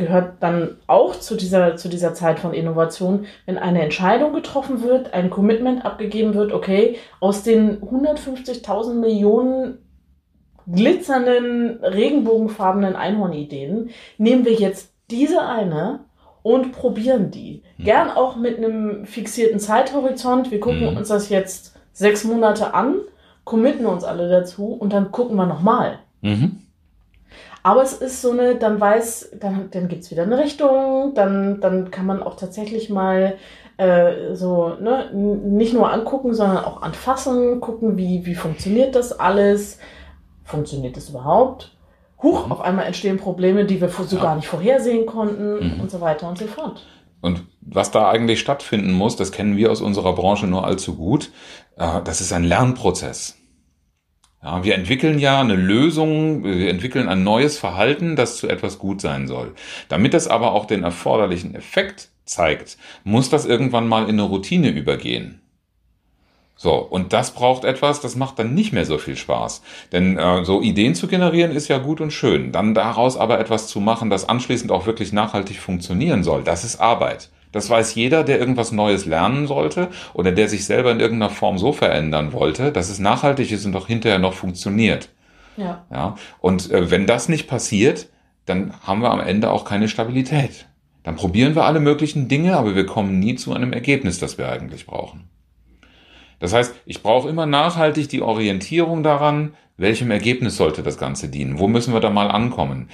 gehört 0.00 0.42
dann 0.42 0.78
auch 0.88 1.14
zu 1.14 1.36
dieser, 1.36 1.76
zu 1.76 1.88
dieser 1.88 2.14
Zeit 2.14 2.40
von 2.40 2.52
Innovation, 2.52 3.26
wenn 3.46 3.58
eine 3.58 3.82
Entscheidung 3.82 4.32
getroffen 4.32 4.82
wird, 4.82 5.14
ein 5.14 5.30
Commitment 5.30 5.84
abgegeben 5.84 6.34
wird, 6.34 6.52
okay, 6.52 6.96
aus 7.20 7.44
den 7.44 7.80
150.000 7.80 8.94
Millionen 8.94 9.78
glitzernden, 10.66 11.84
regenbogenfarbenen 11.84 12.96
Einhornideen 12.96 13.90
nehmen 14.18 14.44
wir 14.44 14.54
jetzt 14.54 14.92
diese 15.10 15.42
eine 15.42 16.00
und 16.42 16.72
probieren 16.72 17.30
die. 17.30 17.62
Mhm. 17.78 17.84
Gern 17.84 18.10
auch 18.10 18.36
mit 18.36 18.58
einem 18.58 19.04
fixierten 19.04 19.60
Zeithorizont. 19.60 20.50
Wir 20.50 20.60
gucken 20.60 20.90
mhm. 20.90 20.96
uns 20.96 21.08
das 21.08 21.28
jetzt 21.28 21.76
sechs 21.92 22.24
Monate 22.24 22.74
an, 22.74 22.96
committen 23.44 23.86
uns 23.86 24.04
alle 24.04 24.28
dazu 24.28 24.72
und 24.72 24.92
dann 24.92 25.12
gucken 25.12 25.36
wir 25.36 25.46
nochmal. 25.46 25.98
Mhm. 26.22 26.60
Aber 27.62 27.82
es 27.82 27.92
ist 27.92 28.22
so 28.22 28.30
eine, 28.30 28.56
dann 28.56 28.80
weiß, 28.80 29.32
dann, 29.38 29.70
dann 29.70 29.88
gibt 29.88 30.04
es 30.04 30.10
wieder 30.10 30.22
eine 30.22 30.38
Richtung, 30.38 31.12
dann, 31.14 31.60
dann 31.60 31.90
kann 31.90 32.06
man 32.06 32.22
auch 32.22 32.36
tatsächlich 32.36 32.88
mal 32.88 33.36
äh, 33.76 34.34
so, 34.34 34.76
ne, 34.80 35.10
nicht 35.12 35.74
nur 35.74 35.92
angucken, 35.92 36.34
sondern 36.34 36.64
auch 36.64 36.82
anfassen, 36.82 37.60
gucken, 37.60 37.96
wie, 37.96 38.24
wie 38.24 38.34
funktioniert 38.34 38.94
das 38.94 39.18
alles, 39.18 39.78
funktioniert 40.44 40.96
das 40.96 41.10
überhaupt? 41.10 41.76
Huch, 42.22 42.46
mhm. 42.46 42.52
auf 42.52 42.60
einmal 42.60 42.86
entstehen 42.86 43.18
Probleme, 43.18 43.64
die 43.64 43.80
wir 43.80 43.88
so 43.88 44.16
ja. 44.16 44.22
gar 44.22 44.36
nicht 44.36 44.48
vorhersehen 44.48 45.06
konnten 45.06 45.74
mhm. 45.74 45.80
und 45.80 45.90
so 45.90 46.00
weiter 46.00 46.28
und 46.28 46.38
so 46.38 46.46
fort. 46.46 46.86
Und 47.20 47.44
was 47.60 47.90
da 47.90 48.08
eigentlich 48.10 48.40
stattfinden 48.40 48.92
muss, 48.92 49.16
das 49.16 49.32
kennen 49.32 49.56
wir 49.56 49.70
aus 49.70 49.80
unserer 49.80 50.14
Branche 50.14 50.46
nur 50.46 50.64
allzu 50.64 50.96
gut, 50.96 51.30
äh, 51.76 52.00
das 52.04 52.20
ist 52.20 52.32
ein 52.32 52.44
Lernprozess. 52.44 53.39
Ja, 54.42 54.64
wir 54.64 54.74
entwickeln 54.74 55.18
ja 55.18 55.40
eine 55.40 55.54
Lösung, 55.54 56.44
wir 56.44 56.70
entwickeln 56.70 57.08
ein 57.08 57.22
neues 57.22 57.58
Verhalten, 57.58 58.16
das 58.16 58.36
zu 58.38 58.48
etwas 58.48 58.78
gut 58.78 59.02
sein 59.02 59.28
soll. 59.28 59.54
Damit 59.88 60.14
es 60.14 60.28
aber 60.28 60.52
auch 60.52 60.64
den 60.64 60.82
erforderlichen 60.82 61.54
Effekt 61.54 62.08
zeigt, 62.24 62.78
muss 63.04 63.28
das 63.28 63.44
irgendwann 63.44 63.86
mal 63.86 64.04
in 64.04 64.18
eine 64.18 64.22
Routine 64.22 64.70
übergehen. 64.70 65.42
So, 66.56 66.74
und 66.74 67.12
das 67.14 67.32
braucht 67.32 67.64
etwas, 67.64 68.00
das 68.00 68.16
macht 68.16 68.38
dann 68.38 68.54
nicht 68.54 68.72
mehr 68.72 68.84
so 68.84 68.98
viel 68.98 69.16
Spaß. 69.16 69.62
Denn 69.92 70.18
äh, 70.18 70.44
so 70.44 70.60
Ideen 70.60 70.94
zu 70.94 71.06
generieren 71.06 71.52
ist 71.52 71.68
ja 71.68 71.78
gut 71.78 72.00
und 72.02 72.10
schön. 72.10 72.52
Dann 72.52 72.74
daraus 72.74 73.16
aber 73.16 73.40
etwas 73.40 73.68
zu 73.68 73.80
machen, 73.80 74.10
das 74.10 74.28
anschließend 74.28 74.70
auch 74.70 74.86
wirklich 74.86 75.12
nachhaltig 75.12 75.58
funktionieren 75.58 76.22
soll, 76.22 76.44
das 76.44 76.64
ist 76.64 76.80
Arbeit. 76.80 77.30
Das 77.52 77.68
weiß 77.68 77.94
jeder, 77.94 78.22
der 78.24 78.38
irgendwas 78.38 78.72
Neues 78.72 79.06
lernen 79.06 79.46
sollte 79.46 79.88
oder 80.14 80.32
der 80.32 80.48
sich 80.48 80.64
selber 80.64 80.92
in 80.92 81.00
irgendeiner 81.00 81.32
Form 81.32 81.58
so 81.58 81.72
verändern 81.72 82.32
wollte, 82.32 82.72
dass 82.72 82.90
es 82.90 82.98
nachhaltig 82.98 83.50
ist 83.50 83.66
und 83.66 83.74
auch 83.76 83.86
hinterher 83.86 84.18
noch 84.18 84.34
funktioniert. 84.34 85.08
Ja. 85.56 85.84
Ja, 85.90 86.14
und 86.40 86.70
äh, 86.70 86.90
wenn 86.90 87.06
das 87.06 87.28
nicht 87.28 87.48
passiert, 87.48 88.08
dann 88.46 88.72
haben 88.82 89.02
wir 89.02 89.10
am 89.10 89.20
Ende 89.20 89.50
auch 89.50 89.64
keine 89.64 89.88
Stabilität. 89.88 90.66
Dann 91.02 91.16
probieren 91.16 91.54
wir 91.54 91.64
alle 91.64 91.80
möglichen 91.80 92.28
Dinge, 92.28 92.56
aber 92.56 92.74
wir 92.74 92.86
kommen 92.86 93.18
nie 93.18 93.34
zu 93.34 93.52
einem 93.52 93.72
Ergebnis, 93.72 94.18
das 94.18 94.38
wir 94.38 94.48
eigentlich 94.48 94.86
brauchen. 94.86 95.28
Das 96.40 96.52
heißt, 96.52 96.74
ich 96.86 97.02
brauche 97.02 97.28
immer 97.28 97.46
nachhaltig 97.46 98.08
die 98.08 98.22
Orientierung 98.22 99.02
daran, 99.04 99.54
welchem 99.80 100.10
Ergebnis 100.10 100.58
sollte 100.58 100.82
das 100.82 100.98
Ganze 100.98 101.28
dienen? 101.28 101.58
Wo 101.58 101.66
müssen 101.66 101.94
wir 101.94 102.00
da 102.00 102.10
mal 102.10 102.30
ankommen? 102.30 102.90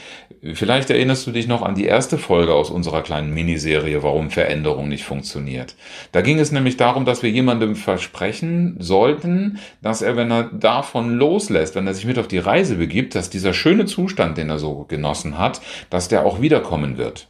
Vielleicht 0.55 0.88
erinnerst 0.88 1.26
du 1.26 1.33
dich 1.33 1.49
noch 1.49 1.62
an 1.62 1.75
die 1.75 1.87
erste 1.87 2.17
Folge 2.17 2.55
aus 2.55 2.71
unserer 2.71 3.03
kleinen 3.03 3.35
Miniserie, 3.35 4.05
warum 4.05 4.31
Veränderung 4.31 4.88
nicht 4.88 5.05
funktioniert. 5.05 5.75
Da 6.12 6.21
ging 6.21 6.38
es 6.38 6.53
nämlich 6.53 6.76
darum, 6.76 7.05
dass 7.05 7.25
wir 7.25 7.31
jemandem 7.31 7.75
versprechen 7.75 8.76
sollten, 8.79 9.59
dass 9.83 10.00
er, 10.00 10.17
wenn 10.17 10.31
er 10.31 10.45
davon 10.45 11.17
loslässt, 11.17 11.75
wenn 11.75 11.88
er 11.88 11.95
sich 11.95 12.07
mit 12.07 12.21
auf 12.21 12.29
die 12.29 12.38
Reise 12.38 12.76
begibt, 12.76 13.17
dass 13.17 13.31
dieser 13.31 13.53
schöne 13.53 13.87
Zustand, 13.87 14.38
den 14.38 14.50
er 14.50 14.61
so 14.61 14.85
genossen 14.85 15.38
hat, 15.38 15.61
dass 15.91 16.07
der 16.07 16.25
auch 16.25 16.41
wiederkommen 16.41 16.99
wird. 16.99 17.26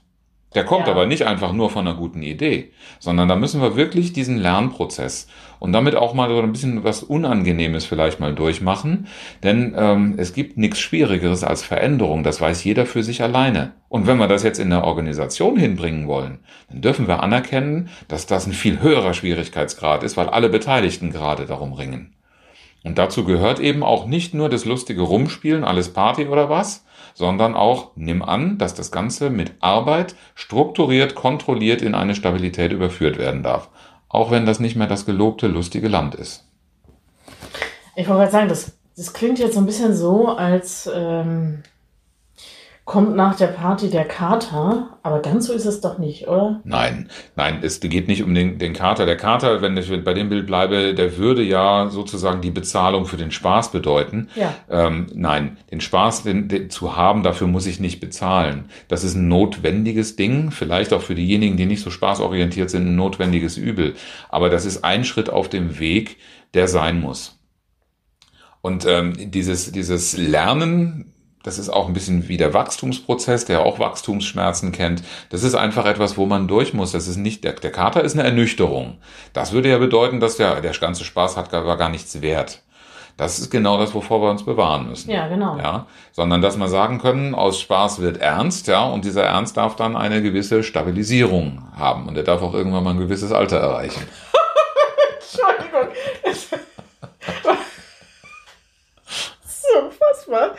Der 0.57 0.65
kommt 0.65 0.87
Ja. 0.87 0.93
aber 0.93 1.07
nicht 1.07 1.27
einfach 1.27 1.53
nur 1.53 1.71
von 1.71 1.87
einer 1.87 1.97
guten 1.97 2.23
Idee, 2.23 2.73
sondern 2.99 3.29
da 3.29 3.37
müssen 3.37 3.61
wir 3.61 3.77
wirklich 3.77 4.13
diesen 4.13 4.39
Lernprozess 4.39 5.29
und 5.61 5.73
damit 5.73 5.95
auch 5.95 6.15
mal 6.15 6.29
so 6.31 6.41
ein 6.41 6.51
bisschen 6.51 6.83
was 6.83 7.03
Unangenehmes 7.03 7.85
vielleicht 7.85 8.21
mal 8.21 8.35
durchmachen, 8.35 9.07
denn 9.43 9.75
ähm, 9.77 10.15
es 10.17 10.33
gibt 10.33 10.57
nichts 10.57 10.81
Schwierigeres 10.81 11.45
als 11.45 11.63
Veränderung, 11.63 12.23
das 12.25 12.41
weiß 12.41 12.65
jeder 12.65 12.87
für 12.87 13.03
sich 13.03 13.23
alleine. 13.23 13.73
Und 13.89 14.07
wenn 14.07 14.17
wir 14.19 14.29
das 14.29 14.43
jetzt 14.43 14.59
in 14.59 14.71
der 14.71 14.85
Organisation 14.85 15.59
hinbringen 15.59 16.09
wollen, 16.09 16.39
dann 16.71 16.81
dürfen 16.81 17.07
wir 17.07 17.23
anerkennen, 17.23 17.89
dass 18.09 18.27
das 18.27 18.47
ein 18.47 18.53
viel 18.53 18.81
höherer 18.81 19.15
Schwierigkeitsgrad 19.15 20.03
ist, 20.03 20.17
weil 20.17 20.29
alle 20.29 20.49
Beteiligten 20.49 21.13
gerade 21.13 21.47
darum 21.47 21.75
ringen. 21.75 22.16
Und 22.87 22.99
dazu 22.99 23.25
gehört 23.25 23.59
eben 23.59 23.83
auch 23.83 24.07
nicht 24.07 24.33
nur 24.33 24.49
das 24.49 24.65
lustige 24.65 25.03
Rumspielen, 25.03 25.65
alles 25.65 25.93
Party 25.93 26.29
oder 26.29 26.49
was, 26.49 26.85
sondern 27.15 27.57
auch 27.57 27.91
nimm 27.97 28.23
an, 28.23 28.59
dass 28.59 28.75
das 28.75 28.93
Ganze 28.93 29.29
mit 29.29 29.55
Arbeit 29.59 30.15
strukturiert, 30.37 31.17
kontrolliert 31.17 31.83
in 31.83 31.97
eine 31.97 32.15
Stabilität 32.15 32.71
überführt 32.71 33.19
werden 33.19 33.43
darf. 33.43 33.71
Auch 34.09 34.31
wenn 34.31 34.47
das 34.47 34.61
nicht 34.61 34.77
mehr 34.77 34.87
das 34.87 35.05
gelobte, 35.05 35.49
lustige 35.49 35.89
Land 35.89 36.15
ist. 36.15 36.45
Ich 37.97 38.07
wollte 38.07 38.21
gerade 38.21 38.31
sagen, 38.31 38.49
das, 38.49 38.79
das 38.97 39.13
klingt 39.13 39.41
jetzt 39.41 39.55
so 39.55 39.61
ein 39.61 39.67
bisschen 39.67 39.93
so, 39.93 40.29
als 40.29 40.89
ähm, 40.95 41.65
kommt 42.87 43.17
nach 43.17 43.35
der 43.37 43.49
Party 43.49 43.91
der 43.91 44.05
Kater, 44.05 44.97
aber 45.03 45.21
ganz 45.21 45.49
so 45.49 45.53
ist 45.53 45.67
es 45.67 45.81
doch 45.81 45.99
nicht, 45.99 46.29
oder? 46.29 46.61
Nein, 46.63 47.11
nein, 47.35 47.59
es 47.63 47.81
geht 47.81 48.07
nicht 48.07 48.23
um 48.23 48.33
den, 48.33 48.59
den 48.59 48.75
Kater. 48.75 49.07
Der 49.07 49.17
Kater, 49.17 49.61
wenn 49.61 49.77
ich 49.77 49.91
bei 50.05 50.15
dem 50.15 50.29
Bild 50.29 50.47
bleibe, 50.47 50.95
der 50.95 51.19
würde 51.19 51.43
ja 51.43 51.89
sozusagen 51.91 52.43
die 52.43 52.53
Bezahlung 52.53 53.07
für 53.07 53.17
den 53.17 53.33
Spaß 53.33 53.73
bedeuten. 53.73 54.29
Ja. 54.37 54.55
Ähm, 54.71 55.09
nein, 55.13 55.57
den 55.73 55.81
Spaß 55.81 56.23
den, 56.23 56.47
den, 56.47 56.71
zu 56.71 56.97
haben, 56.97 57.25
dafür 57.25 57.49
muss 57.49 57.67
ich 57.67 57.81
nicht 57.81 57.99
bezahlen. 57.99 58.67
Das 58.87 59.03
ist 59.03 59.17
ein 59.17 59.27
notwendiges 59.27 60.15
Ding, 60.15 60.53
vielleicht 60.53 60.93
auch 60.93 61.03
für 61.03 61.17
diejenigen, 61.17 61.57
die 61.57 61.67
nicht 61.67 61.83
so 61.83 61.91
spaßorientiert 61.91 62.71
sind, 62.71 62.87
ein 62.87 62.97
notwendiges 62.97 63.57
Übel. 63.57 63.97
Aber 64.29 64.49
das 64.49 64.65
ist 64.65 64.85
ein 64.85 65.03
Schritt 65.03 65.29
auf 65.29 65.49
dem 65.49 65.81
Weg, 65.81 66.19
der 66.55 66.69
sein 66.69 67.01
muss. 67.01 67.41
Und 68.61 68.87
ähm, 68.87 69.33
dieses, 69.33 69.73
dieses 69.73 70.17
Lernen, 70.17 71.13
das 71.47 71.61
ist 71.61 71.69
auch 71.69 71.87
ein 71.87 71.93
bisschen 71.93 72.29
wie 72.29 72.37
der 72.37 72.53
Wachstumsprozess, 72.53 73.45
der 73.45 73.61
auch 73.61 73.79
Wachstumsschmerzen 73.79 74.73
kennt. 74.73 75.05
Das 75.31 75.45
ist 75.45 75.55
einfach 75.55 75.87
etwas, 75.87 76.17
wo 76.17 76.27
man 76.27 76.49
durch 76.49 76.75
muss. 76.75 76.91
Das 76.91 77.07
ist 77.07 77.19
nicht, 77.19 77.45
der, 77.45 77.53
der 77.53 77.71
Kater 77.71 78.03
ist 78.03 78.15
eine 78.15 78.25
Ernüchterung. 78.25 78.99
Das 79.33 79.53
würde 79.53 79.69
ja 79.69 79.79
bedeuten, 79.79 80.19
dass 80.19 80.37
der, 80.37 80.61
der 80.61 80.73
ganze 80.73 81.05
Spaß 81.05 81.37
hat, 81.37 81.53
war 81.53 81.77
gar 81.77 81.89
nichts 81.89 82.21
wert. 82.21 82.63
Das 83.17 83.39
ist 83.39 83.49
genau 83.49 83.79
das, 83.79 83.95
wovor 83.95 84.21
wir 84.23 84.31
uns 84.31 84.45
bewahren 84.45 84.89
müssen. 84.89 85.09
Ja, 85.09 85.29
genau. 85.29 85.57
Ja, 85.57 85.87
sondern 86.11 86.43
dass 86.43 86.57
wir 86.57 86.67
sagen 86.67 86.99
können, 86.99 87.37
aus 87.37 87.61
Spaß 87.61 88.01
wird 88.01 88.17
ernst, 88.17 88.67
ja, 88.67 88.85
und 88.85 89.05
dieser 89.05 89.23
Ernst 89.23 89.57
darf 89.57 89.77
dann 89.77 89.97
eine 89.97 90.23
gewisse 90.23 90.65
Stabilisierung 90.65 91.63
haben 91.77 92.09
und 92.09 92.17
er 92.17 92.25
darf 92.25 92.43
auch 92.43 92.55
irgendwann 92.55 92.83
mal 92.83 92.91
ein 92.91 92.99
gewisses 92.99 93.31
Alter 93.31 93.59
erreichen. 93.59 94.03
Entschuldigung. 95.21 95.89
Ist 96.25 96.53
unfassbar. 99.77 100.55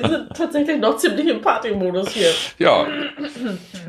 Wir 0.00 0.08
sind 0.08 0.28
tatsächlich 0.36 0.78
noch 0.80 0.96
ziemlich 0.96 1.26
im 1.28 1.40
Party-Modus 1.40 2.10
hier. 2.10 2.28
Ja, 2.58 2.86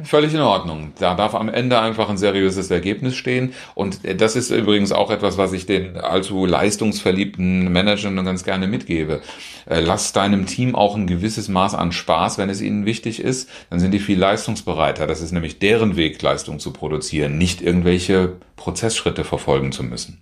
völlig 0.04 0.34
in 0.34 0.42
Ordnung. 0.42 0.94
Da 1.00 1.16
darf 1.16 1.36
am 1.36 1.50
Ende 1.50 1.80
einfach 1.80 2.10
ein 2.10 2.18
seriöses 2.18 2.70
Ergebnis 2.72 3.16
stehen. 3.16 3.54
Und 3.76 4.00
das 4.20 4.36
ist 4.36 4.52
übrigens 4.52 4.92
auch 4.92 5.12
etwas, 5.12 5.38
was 5.38 5.54
ich 5.54 5.66
den 5.66 5.98
allzu 5.98 6.46
leistungsverliebten 6.46 7.72
Managern 7.72 8.24
ganz 8.24 8.44
gerne 8.44 8.68
mitgebe. 8.68 9.22
Äh, 9.70 9.82
Lass 9.82 10.14
deinem 10.14 10.46
Team 10.46 10.76
auch 10.76 10.96
ein 10.96 11.08
gewisses 11.08 11.50
Maß 11.50 11.76
an 11.76 11.92
Spaß, 11.92 12.38
wenn 12.38 12.50
es 12.50 12.62
ihnen 12.62 12.86
wichtig 12.86 13.20
ist. 13.22 13.50
Dann 13.70 13.80
sind 13.80 13.92
die 13.92 14.00
viel 14.00 14.20
leistungsbereiter. 14.20 15.08
Das 15.08 15.22
ist 15.22 15.32
nämlich 15.32 15.60
deren 15.60 15.96
Weg, 15.96 16.22
Leistung 16.22 16.60
zu 16.60 16.72
produzieren, 16.74 17.38
nicht 17.38 17.62
irgendwelche 17.62 18.34
Prozessschritte 18.56 19.24
verfolgen 19.24 19.72
zu 19.72 19.84
müssen. 19.84 20.22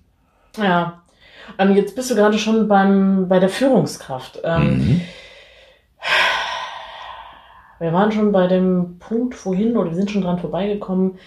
Ja. 0.57 1.01
Und 1.57 1.75
jetzt 1.75 1.95
bist 1.95 2.09
du 2.09 2.15
gerade 2.15 2.37
schon 2.37 2.67
beim, 2.67 3.27
bei 3.27 3.39
der 3.39 3.49
Führungskraft. 3.49 4.39
Ähm, 4.43 4.61
Mhm. 4.61 5.01
Wir 7.79 7.93
waren 7.93 8.11
schon 8.11 8.31
bei 8.31 8.45
dem 8.45 8.99
Punkt 8.99 9.33
vorhin 9.33 9.75
oder 9.75 9.89
wir 9.89 9.95
sind 9.95 10.11
schon 10.11 10.21
dran 10.21 10.37
vorbeigekommen, 10.37 11.17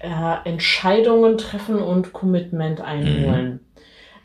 äh, 0.00 0.48
Entscheidungen 0.48 1.38
treffen 1.38 1.80
und 1.80 2.12
Commitment 2.12 2.80
einholen. 2.80 3.60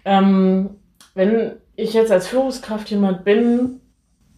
Ähm, 0.04 0.78
wenn 1.14 1.54
ich 1.76 1.94
jetzt 1.94 2.12
als 2.12 2.28
Führungskraft 2.28 2.90
jemand 2.90 3.24
bin, 3.24 3.82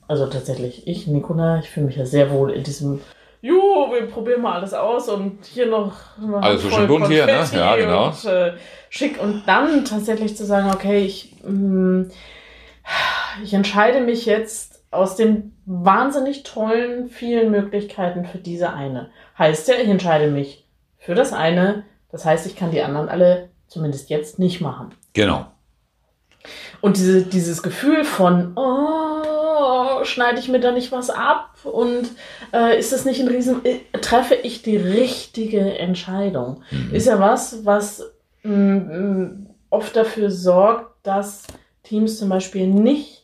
also 0.07 0.27
tatsächlich 0.27 0.88
ich, 0.88 1.07
Nicola, 1.07 1.59
ich 1.59 1.69
fühle 1.69 1.86
mich 1.86 1.95
ja 1.95 2.05
sehr 2.05 2.31
wohl 2.31 2.51
in 2.51 2.63
diesem, 2.63 3.01
jo, 3.41 3.89
wir 3.91 4.07
probieren 4.07 4.41
mal 4.41 4.53
alles 4.53 4.74
aus 4.74 5.07
und 5.09 5.45
hier 5.45 5.67
noch, 5.67 6.17
noch 6.17 6.41
Alles 6.41 6.63
so 6.63 6.69
schön 6.69 6.88
bunt 6.88 7.07
hier, 7.07 7.25
ne? 7.25 7.45
Ja, 7.53 7.75
genau. 7.75 8.07
Und, 8.07 8.25
äh, 8.25 8.53
schick 8.89 9.21
und 9.21 9.43
dann 9.45 9.86
tatsächlich 9.86 10.36
zu 10.36 10.45
sagen, 10.45 10.69
okay, 10.69 11.00
ich, 11.05 11.36
mh, 11.43 12.07
ich 13.43 13.53
entscheide 13.53 14.01
mich 14.01 14.25
jetzt 14.25 14.83
aus 14.91 15.15
den 15.15 15.53
wahnsinnig 15.67 16.43
tollen, 16.43 17.09
vielen 17.09 17.51
Möglichkeiten 17.51 18.25
für 18.25 18.38
diese 18.38 18.74
eine. 18.74 19.09
Heißt 19.38 19.67
ja, 19.67 19.75
ich 19.75 19.89
entscheide 19.89 20.31
mich 20.31 20.65
für 20.97 21.13
das 21.13 21.33
eine. 21.33 21.83
Das 22.09 22.25
heißt, 22.25 22.47
ich 22.47 22.55
kann 22.55 22.71
die 22.71 22.81
anderen 22.81 23.09
alle 23.09 23.50
zumindest 23.67 24.09
jetzt 24.09 24.39
nicht 24.39 24.62
machen. 24.62 24.95
Genau. 25.12 25.45
Und 26.79 26.95
diese, 26.95 27.24
dieses 27.24 27.62
Gefühl 27.62 28.05
von, 28.05 28.53
oh, 28.55 30.03
schneide 30.05 30.39
ich 30.39 30.47
mir 30.47 30.62
da 30.62 30.71
nicht 30.71 30.93
was 30.93 31.09
ab 31.09 31.57
und 31.63 32.12
äh, 32.53 32.79
ist 32.79 32.93
das 32.93 33.03
nicht 33.03 33.19
ein 33.19 33.27
Riesen, 33.27 33.65
äh, 33.65 33.79
treffe 34.00 34.36
ich 34.36 34.62
die 34.62 34.77
richtige 34.77 35.77
Entscheidung? 35.77 36.63
Mhm. 36.71 36.93
Ist 36.93 37.07
ja 37.07 37.19
was, 37.19 37.65
was 37.65 38.09
mh, 38.43 39.31
oft 39.69 39.95
dafür 39.97 40.31
sorgt, 40.31 41.05
dass 41.05 41.43
Teams 41.83 42.17
zum 42.19 42.29
Beispiel 42.29 42.67
nicht 42.67 43.16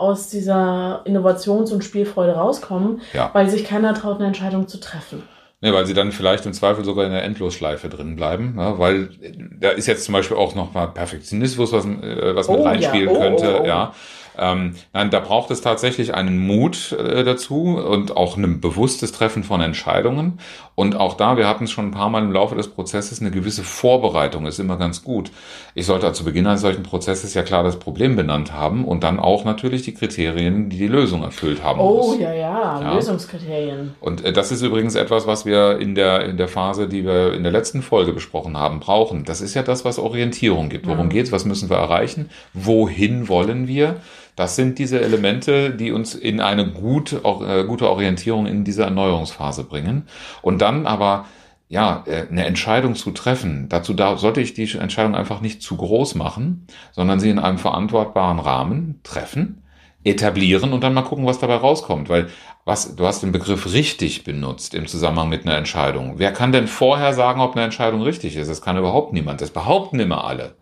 aus 0.00 0.28
dieser 0.28 1.02
Innovations- 1.04 1.72
und 1.72 1.84
Spielfreude 1.84 2.32
rauskommen, 2.32 3.00
Ja. 3.12 3.30
weil 3.32 3.48
sich 3.50 3.64
keiner 3.64 3.94
traut, 3.94 4.16
eine 4.18 4.26
Entscheidung 4.28 4.66
zu 4.66 4.80
treffen. 4.80 5.22
Ne, 5.62 5.74
weil 5.74 5.84
sie 5.84 5.92
dann 5.92 6.10
vielleicht 6.10 6.46
im 6.46 6.54
Zweifel 6.54 6.84
sogar 6.86 7.04
in 7.04 7.12
der 7.12 7.22
Endlosschleife 7.22 7.90
drin 7.90 8.16
bleiben, 8.16 8.54
ja, 8.56 8.78
weil 8.78 9.10
äh, 9.20 9.32
da 9.60 9.68
ist 9.68 9.86
jetzt 9.86 10.04
zum 10.04 10.14
Beispiel 10.14 10.38
auch 10.38 10.54
noch 10.54 10.72
mal 10.72 10.86
Perfektionismus, 10.86 11.70
was, 11.72 11.84
äh, 11.84 12.34
was 12.34 12.48
mit 12.48 12.60
Oh, 12.60 12.62
ja. 12.62 12.68
reinspielen 12.70 13.08
Oh, 13.14 13.18
könnte, 13.20 13.56
oh, 13.58 13.62
oh. 13.62 13.66
ja. 13.66 13.92
Ähm, 14.40 14.74
nein, 14.94 15.10
da 15.10 15.20
braucht 15.20 15.50
es 15.50 15.60
tatsächlich 15.60 16.14
einen 16.14 16.38
Mut 16.38 16.92
äh, 16.92 17.22
dazu 17.24 17.76
und 17.76 18.16
auch 18.16 18.36
ein 18.38 18.60
bewusstes 18.60 19.12
Treffen 19.12 19.44
von 19.44 19.60
Entscheidungen. 19.60 20.38
Und 20.74 20.96
auch 20.96 21.14
da, 21.14 21.36
wir 21.36 21.46
hatten 21.46 21.64
es 21.64 21.70
schon 21.70 21.88
ein 21.88 21.90
paar 21.90 22.08
Mal 22.08 22.22
im 22.22 22.32
Laufe 22.32 22.54
des 22.54 22.68
Prozesses, 22.68 23.20
eine 23.20 23.30
gewisse 23.30 23.62
Vorbereitung 23.62 24.46
ist 24.46 24.58
immer 24.58 24.76
ganz 24.78 25.04
gut. 25.04 25.30
Ich 25.74 25.84
sollte 25.84 26.10
zu 26.14 26.24
Beginn 26.24 26.46
eines 26.46 26.62
solchen 26.62 26.82
Prozesses 26.82 27.34
ja 27.34 27.42
klar 27.42 27.62
das 27.62 27.78
Problem 27.78 28.16
benannt 28.16 28.54
haben 28.54 28.86
und 28.86 29.04
dann 29.04 29.20
auch 29.20 29.44
natürlich 29.44 29.82
die 29.82 29.92
Kriterien, 29.92 30.70
die 30.70 30.78
die 30.78 30.88
Lösung 30.88 31.22
erfüllt 31.22 31.62
haben 31.62 31.78
Oh, 31.80 32.08
muss. 32.12 32.18
ja, 32.18 32.32
ja, 32.32 32.80
Ja. 32.80 32.94
Lösungskriterien. 32.94 33.94
Und 34.00 34.24
äh, 34.24 34.32
das 34.32 34.50
ist 34.52 34.62
übrigens 34.62 34.94
etwas, 34.94 35.26
was 35.26 35.44
wir 35.44 35.78
in 35.78 35.94
der, 35.94 36.24
in 36.24 36.38
der 36.38 36.48
Phase, 36.48 36.88
die 36.88 37.04
wir 37.04 37.34
in 37.34 37.42
der 37.42 37.52
letzten 37.52 37.82
Folge 37.82 38.14
besprochen 38.14 38.56
haben, 38.56 38.80
brauchen. 38.80 39.24
Das 39.26 39.42
ist 39.42 39.52
ja 39.54 39.62
das, 39.62 39.84
was 39.84 39.98
Orientierung 39.98 40.70
gibt. 40.70 40.86
Worum 40.86 41.06
Mhm. 41.06 41.10
geht's? 41.10 41.30
Was 41.30 41.44
müssen 41.44 41.68
wir 41.68 41.76
erreichen? 41.76 42.30
Wohin 42.54 43.28
wollen 43.28 43.68
wir? 43.68 43.96
Das 44.36 44.56
sind 44.56 44.78
diese 44.78 45.00
Elemente, 45.00 45.70
die 45.70 45.92
uns 45.92 46.14
in 46.14 46.40
eine 46.40 46.70
gut, 46.70 47.12
äh, 47.12 47.64
gute 47.64 47.90
Orientierung 47.90 48.46
in 48.46 48.64
diese 48.64 48.82
Erneuerungsphase 48.82 49.64
bringen. 49.64 50.08
Und 50.42 50.62
dann 50.62 50.86
aber 50.86 51.26
ja, 51.70 52.02
äh, 52.06 52.26
eine 52.28 52.46
Entscheidung 52.46 52.96
zu 52.96 53.12
treffen, 53.12 53.68
dazu 53.68 53.94
da, 53.94 54.16
sollte 54.16 54.40
ich 54.40 54.54
die 54.54 54.70
Entscheidung 54.76 55.14
einfach 55.14 55.40
nicht 55.40 55.62
zu 55.62 55.76
groß 55.76 56.16
machen, 56.16 56.66
sondern 56.90 57.20
sie 57.20 57.30
in 57.30 57.38
einem 57.38 57.58
verantwortbaren 57.58 58.40
Rahmen 58.40 59.00
treffen, 59.04 59.62
etablieren 60.02 60.72
und 60.72 60.82
dann 60.82 60.94
mal 60.94 61.02
gucken, 61.02 61.26
was 61.26 61.38
dabei 61.38 61.56
rauskommt. 61.56 62.08
Weil 62.08 62.28
was, 62.64 62.96
du 62.96 63.06
hast 63.06 63.22
den 63.22 63.32
Begriff 63.32 63.72
richtig 63.72 64.24
benutzt 64.24 64.74
im 64.74 64.86
Zusammenhang 64.86 65.28
mit 65.28 65.46
einer 65.46 65.56
Entscheidung. 65.56 66.14
Wer 66.16 66.32
kann 66.32 66.52
denn 66.52 66.66
vorher 66.66 67.14
sagen, 67.14 67.40
ob 67.40 67.54
eine 67.54 67.64
Entscheidung 67.64 68.02
richtig 68.02 68.36
ist? 68.36 68.48
Das 68.48 68.62
kann 68.62 68.76
überhaupt 68.76 69.12
niemand. 69.12 69.40
Das 69.40 69.50
behaupten 69.50 70.00
immer 70.00 70.24
alle. 70.24 70.56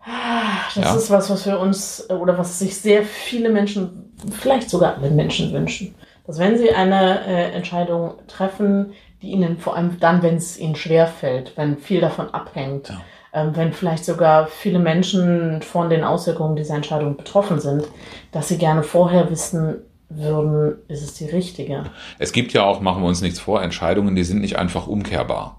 Das 0.75 0.85
ja? 0.85 0.95
ist 0.95 1.09
was, 1.09 1.29
was 1.29 1.45
wir 1.45 1.59
uns 1.59 2.09
oder 2.09 2.37
was 2.37 2.59
sich 2.59 2.77
sehr 2.77 3.03
viele 3.03 3.49
Menschen, 3.49 4.13
vielleicht 4.31 4.69
sogar 4.69 4.97
alle 4.97 5.09
Menschen 5.09 5.51
wünschen. 5.53 5.95
Dass 6.27 6.37
wenn 6.37 6.57
sie 6.57 6.71
eine 6.71 7.25
äh, 7.25 7.51
Entscheidung 7.51 8.13
treffen, 8.27 8.93
die 9.21 9.31
ihnen 9.31 9.57
vor 9.57 9.75
allem 9.75 9.99
dann, 9.99 10.21
wenn 10.21 10.35
es 10.35 10.57
ihnen 10.57 10.75
schwer 10.75 11.07
fällt, 11.07 11.57
wenn 11.57 11.77
viel 11.77 12.01
davon 12.01 12.29
abhängt, 12.33 12.89
ja. 12.89 13.01
ähm, 13.33 13.55
wenn 13.55 13.73
vielleicht 13.73 14.05
sogar 14.05 14.47
viele 14.47 14.79
Menschen 14.79 15.61
von 15.61 15.89
den 15.89 16.03
Auswirkungen 16.03 16.55
dieser 16.55 16.75
Entscheidung 16.75 17.17
betroffen 17.17 17.59
sind, 17.59 17.87
dass 18.31 18.47
sie 18.47 18.57
gerne 18.57 18.83
vorher 18.83 19.29
wissen 19.29 19.77
würden, 20.09 20.77
ist 20.87 21.03
es 21.03 21.13
die 21.15 21.25
richtige. 21.25 21.83
Es 22.17 22.31
gibt 22.31 22.53
ja 22.53 22.63
auch, 22.63 22.81
machen 22.81 23.03
wir 23.03 23.07
uns 23.07 23.21
nichts 23.21 23.39
vor, 23.39 23.61
Entscheidungen, 23.61 24.15
die 24.15 24.23
sind 24.23 24.41
nicht 24.41 24.57
einfach 24.57 24.87
umkehrbar. 24.87 25.58